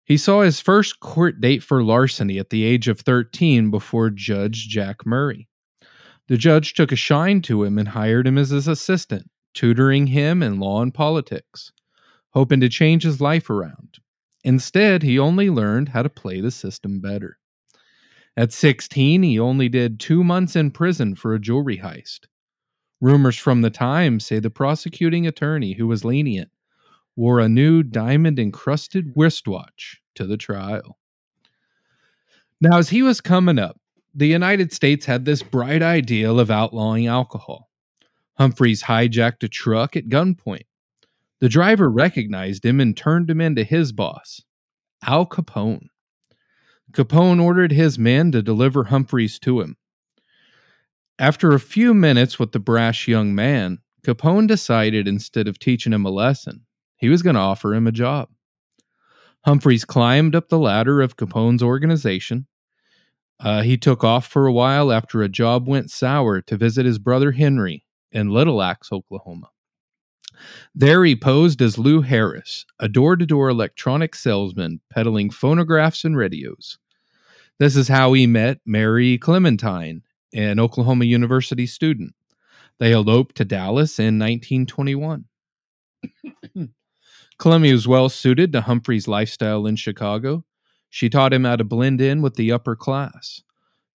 [0.05, 4.67] He saw his first court date for larceny at the age of 13 before Judge
[4.67, 5.49] Jack Murray.
[6.27, 10.43] The judge took a shine to him and hired him as his assistant, tutoring him
[10.43, 11.71] in law and politics,
[12.31, 13.97] hoping to change his life around.
[14.43, 17.39] Instead, he only learned how to play the system better.
[18.37, 22.27] At 16, he only did two months in prison for a jewelry heist.
[23.01, 26.49] Rumors from the time say the prosecuting attorney, who was lenient,
[27.15, 30.97] wore a new diamond encrusted wristwatch to the trial.
[32.61, 33.79] Now, as he was coming up,
[34.13, 37.69] the United States had this bright ideal of outlawing alcohol.
[38.37, 40.65] Humphreys hijacked a truck at gunpoint.
[41.41, 44.41] The driver recognized him and turned him into his boss,
[45.05, 45.87] Al Capone.
[46.91, 49.75] Capone ordered his men to deliver Humphreys to him.
[51.19, 56.05] After a few minutes with the brash young man, Capone decided instead of teaching him
[56.05, 56.64] a lesson,
[56.97, 58.29] he was going to offer him a job.
[59.45, 62.47] Humphreys climbed up the ladder of Capone's organization.
[63.39, 66.97] Uh, he took off for a while after a job went sour to visit his
[66.97, 69.49] brother Henry in Little Axe, Oklahoma.
[70.73, 76.17] There he posed as Lou Harris, a door to door electronic salesman peddling phonographs and
[76.17, 76.77] radios.
[77.59, 80.01] This is how he met Mary Clementine,
[80.33, 82.13] an Oklahoma University student.
[82.79, 85.25] They eloped to Dallas in 1921.
[87.37, 90.45] Clemmy was well suited to Humphrey's lifestyle in Chicago.
[90.89, 93.41] She taught him how to blend in with the upper class.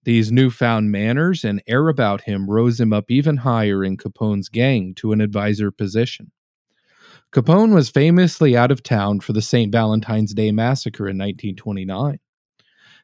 [0.05, 4.95] These newfound manners and air about him rose him up even higher in Capone's gang
[4.97, 6.33] to an advisor position.
[7.33, 9.71] Capone was famously out of town for the St.
[9.71, 12.19] Valentine's Day Massacre in 1929.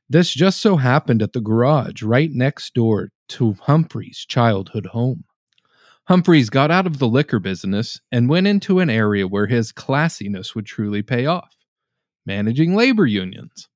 [0.09, 5.25] This just so happened at the garage right next door to Humphrey's childhood home.
[6.09, 10.55] Humphreys got out of the liquor business and went into an area where his classiness
[10.55, 11.57] would truly pay off
[12.27, 13.69] managing labor unions.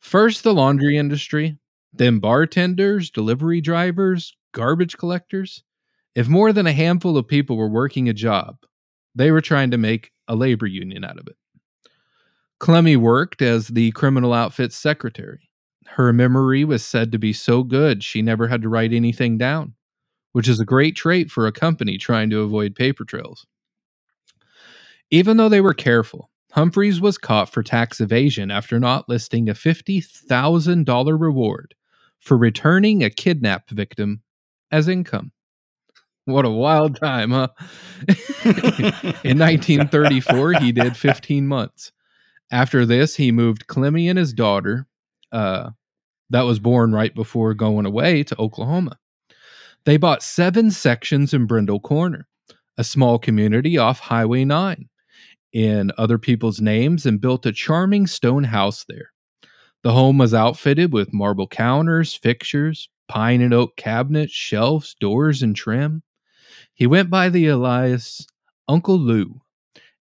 [0.00, 1.58] First, the laundry industry,
[1.92, 5.62] then bartenders, delivery drivers, garbage collectors.
[6.14, 8.56] If more than a handful of people were working a job,
[9.14, 11.36] they were trying to make a labor union out of it.
[12.58, 15.50] Clemmy worked as the criminal outfit's secretary.
[15.86, 19.74] Her memory was said to be so good she never had to write anything down,
[20.34, 23.46] which is a great trait for a company trying to avoid paper trails.
[25.08, 29.54] Even though they were careful, Humphreys was caught for tax evasion after not listing a
[29.54, 31.76] $50,000 reward
[32.18, 34.22] for returning a kidnap victim
[34.72, 35.30] as income.
[36.24, 37.48] What a wild time, huh?
[39.22, 41.92] In 1934, he did 15 months.
[42.50, 44.88] After this, he moved Clemmy and his daughter,
[45.30, 45.70] uh,
[46.30, 48.98] that was born right before going away to Oklahoma.
[49.84, 52.26] They bought seven sections in Brindle Corner,
[52.78, 54.88] a small community off Highway 9,
[55.52, 59.10] in other people's names and built a charming stone house there.
[59.82, 65.54] The home was outfitted with marble counters, fixtures, pine and oak cabinets, shelves, doors, and
[65.54, 66.02] trim.
[66.72, 68.26] He went by the alias
[68.66, 69.42] Uncle Lou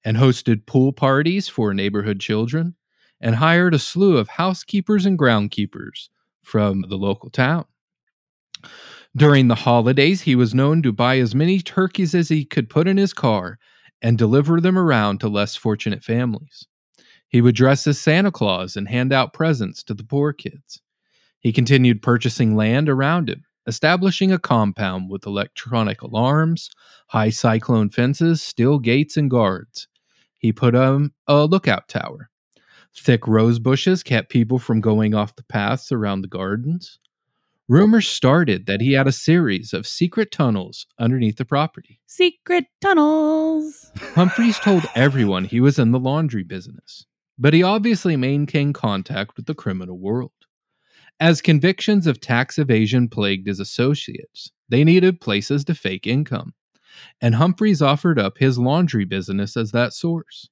[0.06, 2.76] and hosted pool parties for neighborhood children
[3.20, 6.08] and hired a slew of housekeepers and groundkeepers
[6.42, 7.66] from the local town.
[9.16, 12.88] During the holidays, he was known to buy as many turkeys as he could put
[12.88, 13.60] in his car
[14.02, 16.68] and deliver them around to less fortunate families.
[17.28, 20.82] He would dress as Santa Claus and hand out presents to the poor kids.
[21.40, 26.72] He continued purchasing land around him, establishing a compound with electronic alarms,
[27.08, 29.88] high cyclone fences, steel gates, and guards.
[30.38, 32.30] He put um, a lookout tower.
[32.96, 37.00] Thick rose bushes kept people from going off the paths around the gardens.
[37.70, 42.02] Rumors started that he had a series of secret tunnels underneath the property.
[42.06, 43.90] Secret tunnels.
[44.16, 47.06] Humphreys told everyone he was in the laundry business,
[47.40, 50.34] but he obviously maintained contact with the criminal world.
[51.22, 56.56] As convictions of tax evasion plagued his associates, they needed places to fake income,
[57.22, 60.50] and Humphreys offered up his laundry business as that source.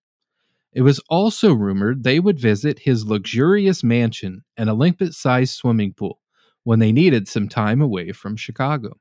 [0.72, 6.21] It was also rumored they would visit his luxurious mansion and Olympic sized swimming pool
[6.64, 8.98] when they needed some time away from Chicago.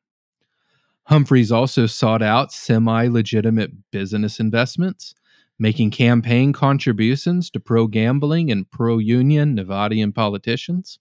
[1.04, 5.14] Humphreys also sought out semi legitimate business investments,
[5.58, 10.98] making campaign contributions to pro gambling and pro union Nevadian politicians.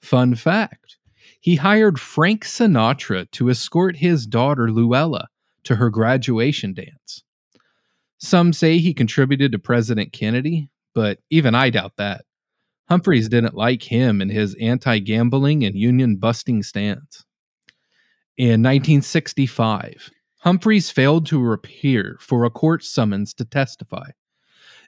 [0.00, 0.96] Fun fact
[1.40, 5.28] he hired Frank Sinatra to escort his daughter Luella
[5.64, 7.22] to her graduation dance.
[8.16, 12.24] Some say he contributed to President Kennedy, but even I doubt that.
[12.88, 17.24] Humphreys didn't like him and his anti gambling and union busting stance.
[18.36, 24.10] In 1965, Humphreys failed to appear for a court summons to testify.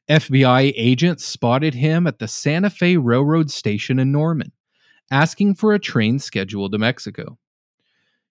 [0.08, 4.52] FBI agents spotted him at the Santa Fe Railroad Station in Norman,
[5.10, 7.38] asking for a train schedule to Mexico.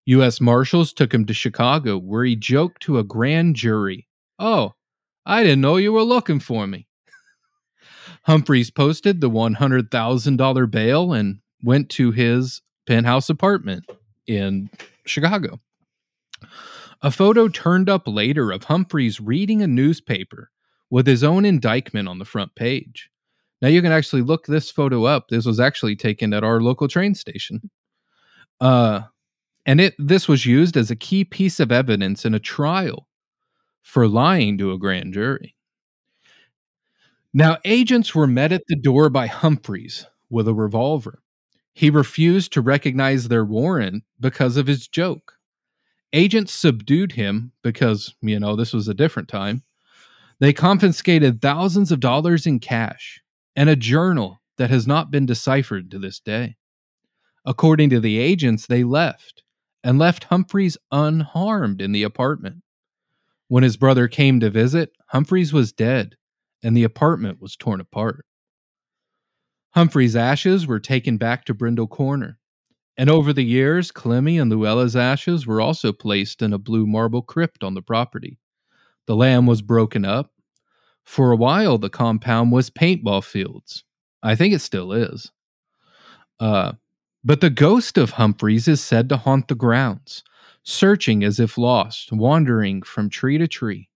[0.05, 0.39] U.S.
[0.39, 4.73] Marshals took him to Chicago, where he joked to a grand jury, Oh,
[5.25, 6.87] I didn't know you were looking for me.
[8.25, 13.85] Humphreys posted the $100,000 bail and went to his penthouse apartment
[14.27, 14.69] in
[15.05, 15.59] Chicago.
[17.01, 20.49] A photo turned up later of Humphreys reading a newspaper
[20.89, 23.09] with his own indictment on the front page.
[23.61, 25.27] Now you can actually look this photo up.
[25.29, 27.69] This was actually taken at our local train station.
[28.59, 29.01] Uh,
[29.65, 33.07] and it this was used as a key piece of evidence in a trial
[33.81, 35.54] for lying to a grand jury.
[37.37, 41.21] Now, agents were met at the door by Humphreys with a revolver.
[41.73, 45.33] He refused to recognize their warrant because of his joke.
[46.13, 49.63] Agents subdued him because, you know, this was a different time.
[50.39, 53.21] They confiscated thousands of dollars in cash
[53.53, 56.55] and a journal that has not been deciphered to this day.
[57.43, 59.43] According to the agents, they left
[59.83, 62.63] and left Humphreys unharmed in the apartment.
[63.49, 66.15] When his brother came to visit, Humphreys was dead
[66.65, 68.25] and the apartment was torn apart.
[69.75, 72.39] Humphrey's ashes were taken back to Brindle Corner,
[72.97, 77.21] and over the years, Clemmy and Luella's ashes were also placed in a blue marble
[77.21, 78.39] crypt on the property.
[79.05, 80.31] The land was broken up.
[81.03, 83.83] For a while, the compound was paintball fields.
[84.23, 85.31] I think it still is.
[86.39, 86.73] Uh,
[87.23, 90.23] but the ghost of Humphreys is said to haunt the grounds,
[90.63, 93.89] searching as if lost, wandering from tree to tree.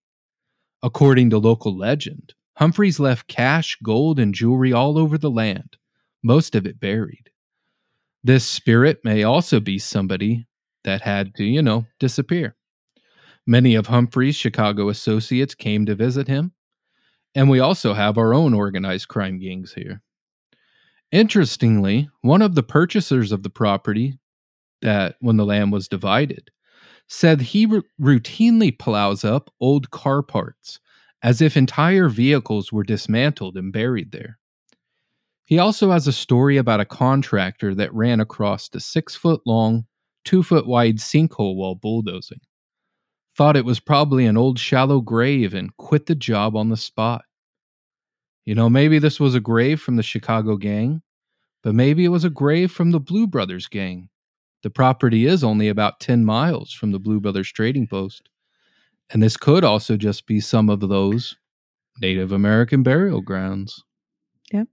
[0.84, 5.78] According to local legend, Humphreys left cash, gold, and jewelry all over the land,
[6.22, 7.30] most of it buried.
[8.22, 10.46] This spirit may also be somebody
[10.84, 12.56] that had to, you know, disappear.
[13.46, 16.52] Many of Humphrey's Chicago associates came to visit him,
[17.34, 20.02] and we also have our own organized crime gangs here.
[21.10, 24.18] Interestingly, one of the purchasers of the property
[24.82, 26.50] that when the land was divided
[27.08, 30.78] said he r- routinely plows up old car parts
[31.22, 34.38] as if entire vehicles were dismantled and buried there.
[35.44, 39.86] He also has a story about a contractor that ran across a six foot long,
[40.24, 42.40] two foot wide sinkhole while bulldozing.
[43.36, 47.24] Thought it was probably an old shallow grave and quit the job on the spot.
[48.44, 51.02] You know, maybe this was a grave from the Chicago gang,
[51.62, 54.08] but maybe it was a grave from the Blue Brothers gang.
[54.62, 58.28] The property is only about 10 miles from the Blue Brothers trading post.
[59.12, 61.36] And this could also just be some of those
[62.00, 63.84] Native American burial grounds.
[64.52, 64.68] Yep.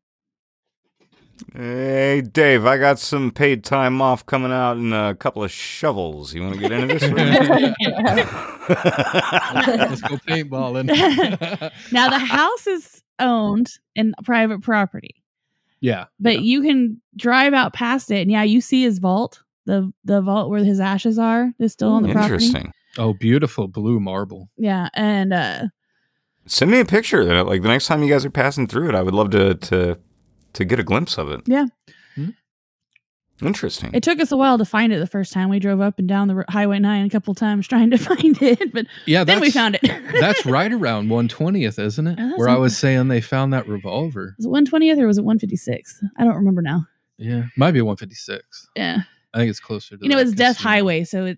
[1.56, 6.34] Hey, Dave, I got some paid time off coming out in a couple of shovels.
[6.34, 7.04] You want to get into this?
[9.68, 10.88] Let's go paintballing.
[11.92, 15.24] now the house is owned in private property,
[15.80, 16.06] yeah.
[16.20, 16.42] but yeah.
[16.42, 19.44] you can drive out past it, and yeah, you see his vault.
[19.66, 22.46] The the vault where his ashes are is still on the property.
[22.46, 22.72] Interesting.
[22.98, 24.50] Oh, beautiful blue marble.
[24.58, 25.64] Yeah, and uh,
[26.46, 27.24] Send me a picture.
[27.26, 29.56] Then, like the next time you guys are passing through it, I would love to
[29.56, 30.00] to
[30.54, 31.42] to get a glimpse of it.
[31.46, 31.66] yeah,
[33.40, 33.92] Interesting.
[33.94, 35.50] It took us a while to find it the first time.
[35.50, 38.74] We drove up and down the Highway 9 a couple times trying to find it,
[38.74, 39.82] but Yeah, then we found it.
[40.20, 42.18] That's right around 120th, isn't it?
[42.20, 44.34] Oh, Where I was saying they found that revolver.
[44.40, 46.04] Was it 120th or was it 156?
[46.18, 46.88] I don't remember now.
[47.20, 48.70] Yeah, might be 156.
[48.76, 49.02] Yeah.
[49.36, 50.04] I think it's closer to.
[50.04, 50.58] You know, it's Death.
[50.58, 51.38] Highway, so it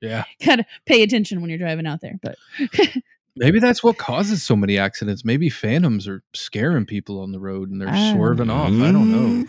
[0.00, 2.18] Yeah, gotta pay attention when you're driving out there.
[2.22, 2.36] But
[3.36, 5.24] maybe that's what causes so many accidents.
[5.24, 8.68] Maybe phantoms are scaring people on the road and they're swerving off.
[8.68, 9.46] I don't know.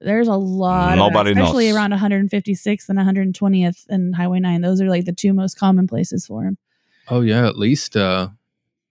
[0.00, 1.76] there's a lot, of Nobody that, especially knows.
[1.76, 4.60] around 156th and 120th and Highway 9.
[4.60, 6.58] Those are like the two most common places for them.
[7.08, 8.30] Oh yeah, at least uh,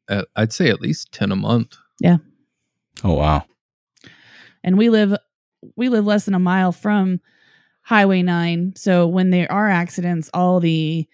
[0.07, 1.75] at, I'd say at least ten a month.
[1.99, 2.17] Yeah.
[3.03, 3.45] Oh wow.
[4.63, 5.15] and we live
[5.75, 7.19] we live less than a mile from
[7.85, 11.07] highway 9 so when there are accidents all the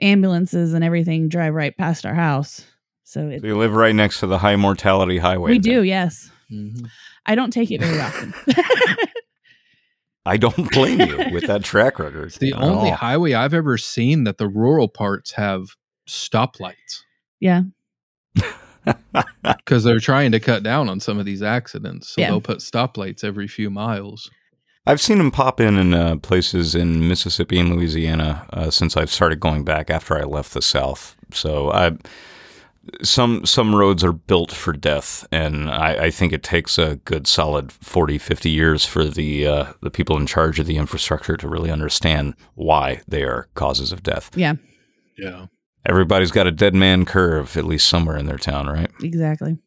[0.00, 2.64] ambulances and everything drive right past our house
[3.04, 5.50] so it, So you live right next to the high mortality highway.
[5.52, 5.74] we then.
[5.74, 6.86] do yes Mm-hmm.
[7.26, 8.32] i don't take it very often
[10.26, 12.26] I don't blame you with that track record.
[12.26, 12.96] It's the only all.
[12.96, 15.68] highway I've ever seen that the rural parts have
[16.06, 17.02] stoplights
[17.40, 17.62] yeah
[19.42, 22.08] because they're trying to cut down on some of these accidents.
[22.10, 22.28] So Yeah.
[22.28, 24.30] they'll put stoplights every few miles.
[24.88, 29.10] I've seen them pop in in uh, places in Mississippi and Louisiana uh, since I've
[29.10, 31.14] started going back after I left the South.
[31.30, 31.92] So I,
[33.02, 37.26] some some roads are built for death, and I, I think it takes a good
[37.26, 41.48] solid 40, 50 years for the uh, the people in charge of the infrastructure to
[41.48, 44.30] really understand why they are causes of death.
[44.36, 44.54] yeah
[45.18, 45.46] Yeah.
[45.86, 48.90] Everybody's got a dead man curve, at least somewhere in their town, right?
[49.02, 49.58] exactly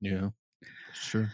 [0.00, 0.30] Yeah.
[0.94, 1.30] Sure.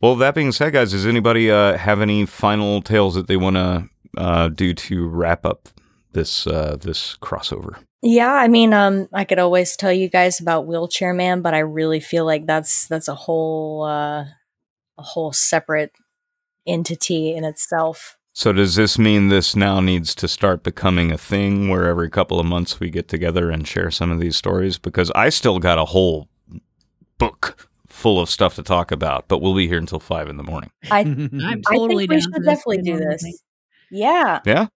[0.00, 3.56] Well, that being said, guys, does anybody uh, have any final tales that they want
[3.56, 5.68] to uh, do to wrap up
[6.12, 7.82] this uh, this crossover?
[8.00, 11.58] Yeah, I mean, um, I could always tell you guys about Wheelchair Man, but I
[11.58, 14.24] really feel like that's that's a whole uh,
[14.96, 15.92] a whole separate
[16.64, 18.16] entity in itself.
[18.32, 22.38] So, does this mean this now needs to start becoming a thing where every couple
[22.38, 24.78] of months we get together and share some of these stories?
[24.78, 26.28] Because I still got a whole
[27.18, 27.67] book
[27.98, 30.70] full of stuff to talk about, but we'll be here until five in the morning.
[30.90, 33.22] I i'm I totally think we down should for this definitely do this.
[33.22, 33.34] thing.
[33.90, 34.40] Yeah.
[34.46, 34.66] Yeah.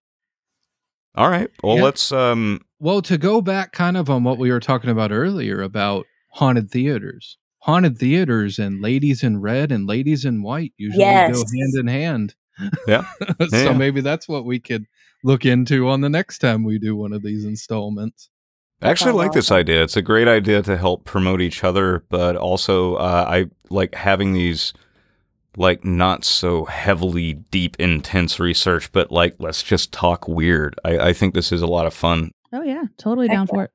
[1.15, 1.49] All right.
[1.63, 1.83] Well, Yeah.
[1.83, 2.11] let's.
[2.11, 6.05] um Well, to go back kind of on what we were talking about earlier about
[6.31, 7.37] haunted theaters.
[7.59, 12.35] Haunted theaters and ladies in red and ladies in white usually go hand in hand.
[12.87, 13.05] Yeah.
[13.49, 13.73] so Yeah.
[13.77, 14.85] maybe that's what we could
[15.23, 18.29] look into on the next time we do one of these installments.
[18.83, 19.83] I actually sounds like this idea.
[19.83, 24.33] It's a great idea to help promote each other, but also uh, I like having
[24.33, 24.73] these
[25.57, 30.79] like not so heavily deep, intense research, but like let's just talk weird.
[30.83, 32.31] I, I think this is a lot of fun.
[32.51, 33.71] oh yeah totally down for it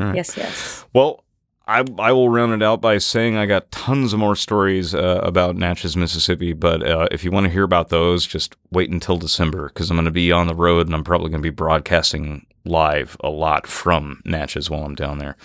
[0.00, 0.16] All right.
[0.16, 0.84] Yes, yes.
[0.92, 1.24] Well,
[1.66, 5.20] I I will round it out by saying I got tons of more stories uh,
[5.22, 6.52] about Natchez, Mississippi.
[6.52, 9.96] But uh, if you want to hear about those, just wait until December because I'm
[9.96, 13.30] going to be on the road and I'm probably going to be broadcasting live a
[13.30, 15.36] lot from Natchez while I'm down there.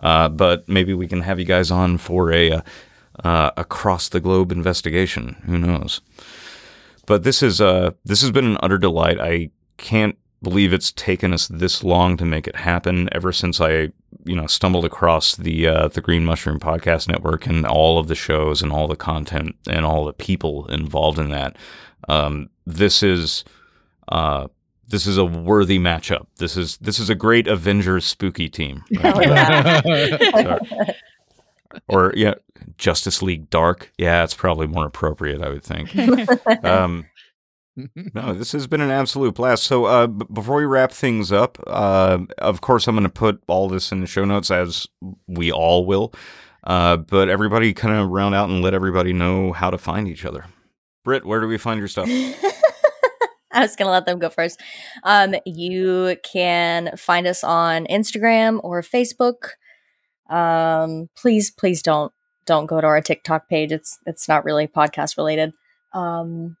[0.00, 2.60] Uh, but maybe we can have you guys on for a uh,
[3.24, 5.36] uh, across the globe investigation.
[5.46, 6.00] Who knows?
[7.06, 9.20] But this is uh this has been an utter delight.
[9.20, 13.08] I can't believe it's taken us this long to make it happen.
[13.12, 13.92] Ever since I
[14.24, 18.14] you know stumbled across the uh, the Green Mushroom Podcast Network and all of the
[18.14, 21.56] shows and all the content and all the people involved in that.
[22.08, 23.44] Um, this is
[24.08, 24.48] uh,
[24.88, 26.26] this is a worthy matchup.
[26.38, 28.84] This is this is a great Avengers spooky team.
[31.88, 32.34] Or yeah,
[32.78, 33.92] Justice League Dark.
[33.98, 35.90] Yeah, it's probably more appropriate, I would think.
[36.64, 37.06] Um,
[38.14, 39.64] no, this has been an absolute blast.
[39.64, 43.42] So, uh, b- before we wrap things up, uh, of course, I'm going to put
[43.48, 44.86] all this in the show notes as
[45.26, 46.14] we all will.
[46.64, 50.24] Uh, but everybody kind of round out and let everybody know how to find each
[50.24, 50.46] other.
[51.04, 52.08] Britt, where do we find your stuff?
[53.60, 54.60] I was gonna let them go first.
[55.02, 59.52] Um, you can find us on Instagram or Facebook.
[60.28, 62.12] Um, please, please don't
[62.44, 63.72] don't go to our TikTok page.
[63.72, 65.54] It's it's not really podcast related.
[65.94, 66.58] Um,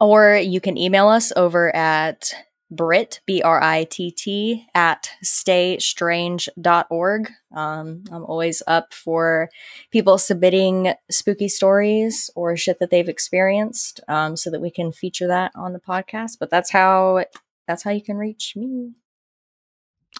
[0.00, 2.32] or you can email us over at
[2.70, 7.30] Brit B R I T T at staystrange.org.
[7.54, 9.48] Um, I'm always up for
[9.90, 15.28] people submitting spooky stories or shit that they've experienced um, so that we can feature
[15.28, 17.24] that on the podcast but that's how
[17.66, 18.92] that's how you can reach me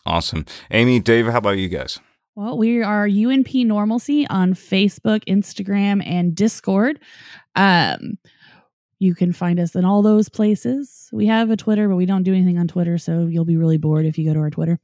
[0.04, 0.44] Awesome.
[0.70, 1.98] Amy, Dave, how about you guys?
[2.36, 7.00] Well, we are UNP Normalcy on Facebook, Instagram, and Discord.
[7.56, 8.18] Um,
[8.98, 11.08] you can find us in all those places.
[11.12, 13.76] We have a Twitter, but we don't do anything on Twitter, so you'll be really
[13.76, 14.78] bored if you go to our Twitter.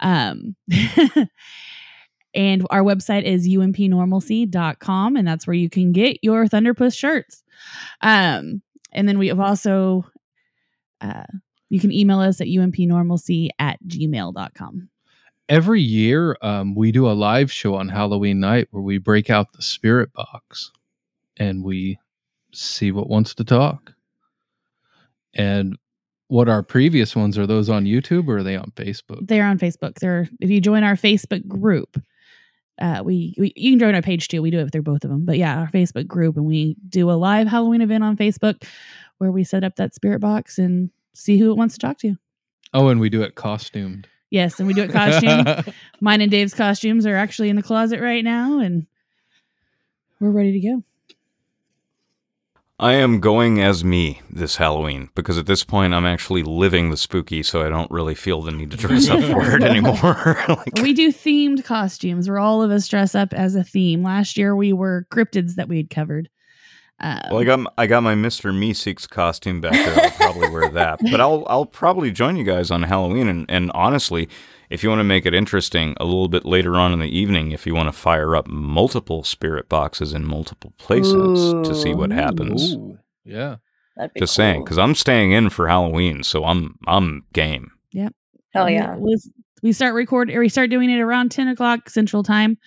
[0.00, 0.54] Um,
[2.34, 7.42] and our website is unpnormalcy.com, and that's where you can get your Thunderpuss shirts.
[8.02, 8.62] Um,
[8.92, 10.04] and then we have also,
[11.00, 11.24] uh,
[11.70, 14.90] you can email us at unpnormalcy at gmail.com.
[15.48, 19.54] Every year, um, we do a live show on Halloween night where we break out
[19.54, 20.70] the spirit box
[21.38, 21.98] and we
[22.58, 23.94] see what wants to talk.
[25.34, 25.76] And
[26.28, 29.26] what our previous ones are those on YouTube or are they on Facebook?
[29.26, 29.98] They're on Facebook.
[29.98, 32.00] They're if you join our Facebook group,
[32.80, 34.42] uh, we, we you can join our page too.
[34.42, 35.24] We do it through both of them.
[35.24, 38.64] But yeah, our Facebook group, and we do a live Halloween event on Facebook
[39.18, 42.16] where we set up that spirit box and see who it wants to talk to.
[42.74, 44.06] Oh, and we do it costumed.
[44.30, 45.72] Yes, and we do it costume.
[46.00, 48.86] Mine and Dave's costumes are actually in the closet right now, and
[50.20, 50.82] we're ready to go.
[52.80, 56.96] I am going as me this Halloween because at this point I'm actually living the
[56.96, 60.38] spooky, so I don't really feel the need to dress up for it anymore.
[60.48, 64.04] like, We do themed costumes where all of us dress up as a theme.
[64.04, 66.28] Last year we were cryptids that we had covered.
[67.00, 70.04] Uh, well, I got I got my Mister Meeseeks costume back there.
[70.04, 73.28] I'll probably wear that, but I'll I'll probably join you guys on Halloween.
[73.28, 74.28] And, and honestly,
[74.70, 77.52] if you want to make it interesting, a little bit later on in the evening,
[77.52, 82.10] if you want to fire up multiple spirit boxes in multiple places to see what
[82.10, 82.74] happens.
[82.74, 83.56] Ooh, yeah.
[83.96, 87.72] That'd be Just saying, because I'm staying in for Halloween, so I'm I'm game.
[87.92, 88.12] Yep.
[88.54, 88.96] Hell we- yeah.
[88.96, 89.16] We,
[89.62, 92.58] we start record or we start doing it around 10 o'clock central time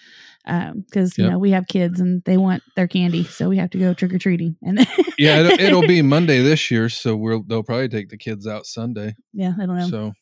[0.46, 1.32] um, because you Yep.
[1.34, 4.58] know we have kids and they want their candy so we have to go trick-or-treating
[4.62, 4.88] and then
[5.18, 8.66] Yeah, it'll, it'll be Monday this year, so we'll they'll probably take the kids out
[8.66, 9.16] Sunday.
[9.34, 10.14] yeah i don't know So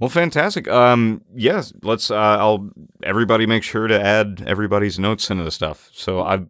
[0.00, 0.68] Well, fantastic.
[0.68, 2.10] Um, yes, let's.
[2.10, 2.70] Uh, I'll.
[3.02, 5.90] Everybody, make sure to add everybody's notes into the stuff.
[5.92, 6.40] So I.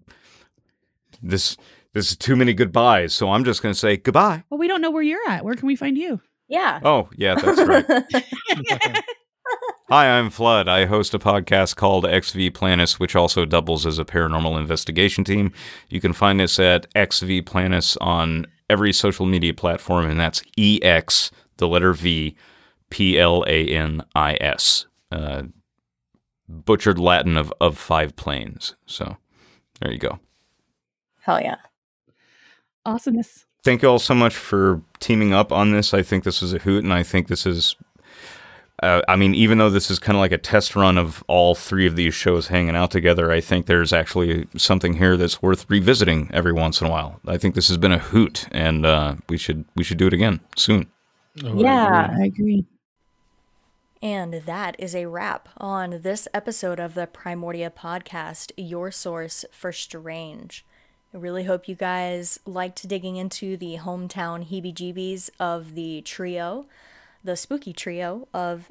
[1.23, 1.57] This
[1.95, 3.15] this is too many goodbyes.
[3.15, 4.43] So I'm just going to say goodbye.
[4.51, 6.81] well we don't know where you're at where can we find you Yeah.
[6.83, 7.87] Oh yeah, that's right.
[9.91, 10.67] Hi, I'm Flood.
[10.67, 15.25] I host a podcast called Ex V Planis, which also doubles as a paranormal investigation
[15.25, 15.53] team.
[15.89, 20.43] You can find us at Ex V Planis on every social media platform, and that's
[20.59, 22.35] EX, the letter V,
[22.91, 24.87] P L A N I S.
[25.11, 25.45] Uh,
[26.49, 28.75] butchered Latin of, of five planes.
[28.87, 29.17] So
[29.81, 30.19] there you go.
[31.23, 31.57] Hell yeah.
[32.85, 35.93] awesomeness thank you all so much for teaming up on this.
[35.95, 37.75] I think this is a hoot, and I think this is.
[38.83, 41.55] Uh, I mean, even though this is kind of like a test run of all
[41.55, 45.65] three of these shows hanging out together, I think there's actually something here that's worth
[45.71, 47.21] revisiting every once in a while.
[47.27, 50.13] I think this has been a hoot, and uh, we should we should do it
[50.13, 50.89] again soon.
[51.43, 52.05] oh, I Yeah.
[52.11, 52.23] agree.
[52.23, 52.67] i agree
[54.05, 59.73] And that is a wrap on this episode of the Primordia podcast, your source for
[59.73, 60.63] strange.
[61.15, 66.67] I really hope you guys liked digging into the hometown heebie jeebies of the trio,
[67.25, 68.71] the spooky trio of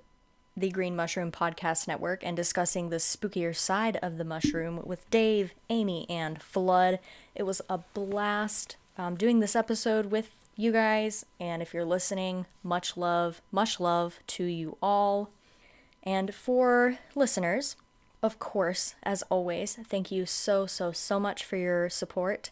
[0.56, 5.56] the Green Mushroom Podcast Network, and discussing the spookier side of the mushroom with Dave,
[5.68, 7.00] Amy, and Flood.
[7.34, 11.26] It was a blast um, doing this episode with you guys.
[11.40, 15.30] And if you're listening, much love, much love to you all.
[16.04, 17.76] And for listeners,
[18.22, 22.52] of course, as always, thank you so, so, so much for your support.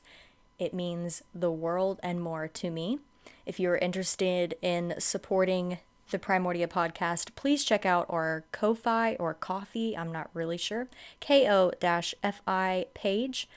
[0.60, 3.00] It means the world and more to me.
[3.46, 5.80] If you're interested in supporting
[6.12, 10.88] the Primordia podcast, please check out our Ko-Fi or Coffee, I'm not really sure,
[11.22, 13.48] ko-fi page.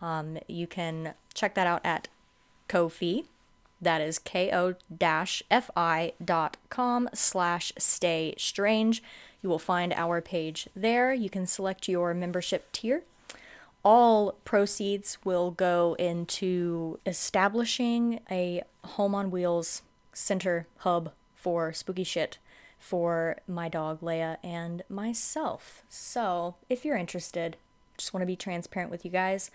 [0.00, 2.08] Um, you can check that out at
[2.66, 3.24] Ko-fi.
[3.80, 4.68] That is ko-fi.com
[7.14, 9.02] slash stay strange.
[9.40, 11.12] You will find our page there.
[11.12, 13.04] You can select your membership tier.
[13.84, 19.82] All proceeds will go into establishing a home on wheels
[20.12, 22.38] center hub for spooky shit
[22.78, 25.82] for my dog Leia and myself.
[25.88, 27.56] So, if you're interested,
[27.96, 29.50] just want to be transparent with you guys.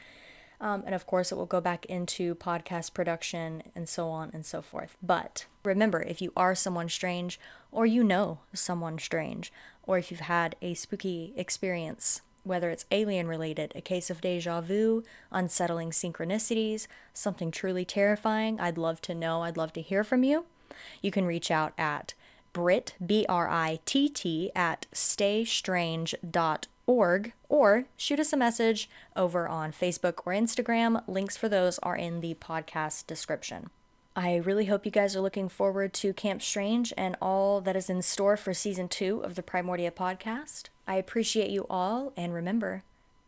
[0.63, 4.45] Um, and of course, it will go back into podcast production and so on and
[4.45, 4.95] so forth.
[5.03, 7.37] But remember, if you are someone strange,
[7.69, 9.51] or you know someone strange,
[9.83, 14.61] or if you've had a spooky experience, whether it's alien related, a case of deja
[14.61, 15.03] vu,
[15.33, 19.41] unsettling synchronicities, something truly terrifying, I'd love to know.
[19.43, 20.45] I'd love to hear from you.
[21.01, 22.13] You can reach out at
[22.53, 29.71] Brit, B R I T T, at staystrange.org or shoot us a message over on
[29.71, 31.03] Facebook or Instagram.
[31.07, 33.69] Links for those are in the podcast description.
[34.15, 37.89] I really hope you guys are looking forward to Camp Strange and all that is
[37.89, 40.65] in store for season two of the Primordia podcast.
[40.87, 42.83] I appreciate you all, and remember,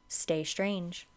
[0.08, 1.08] stay strange.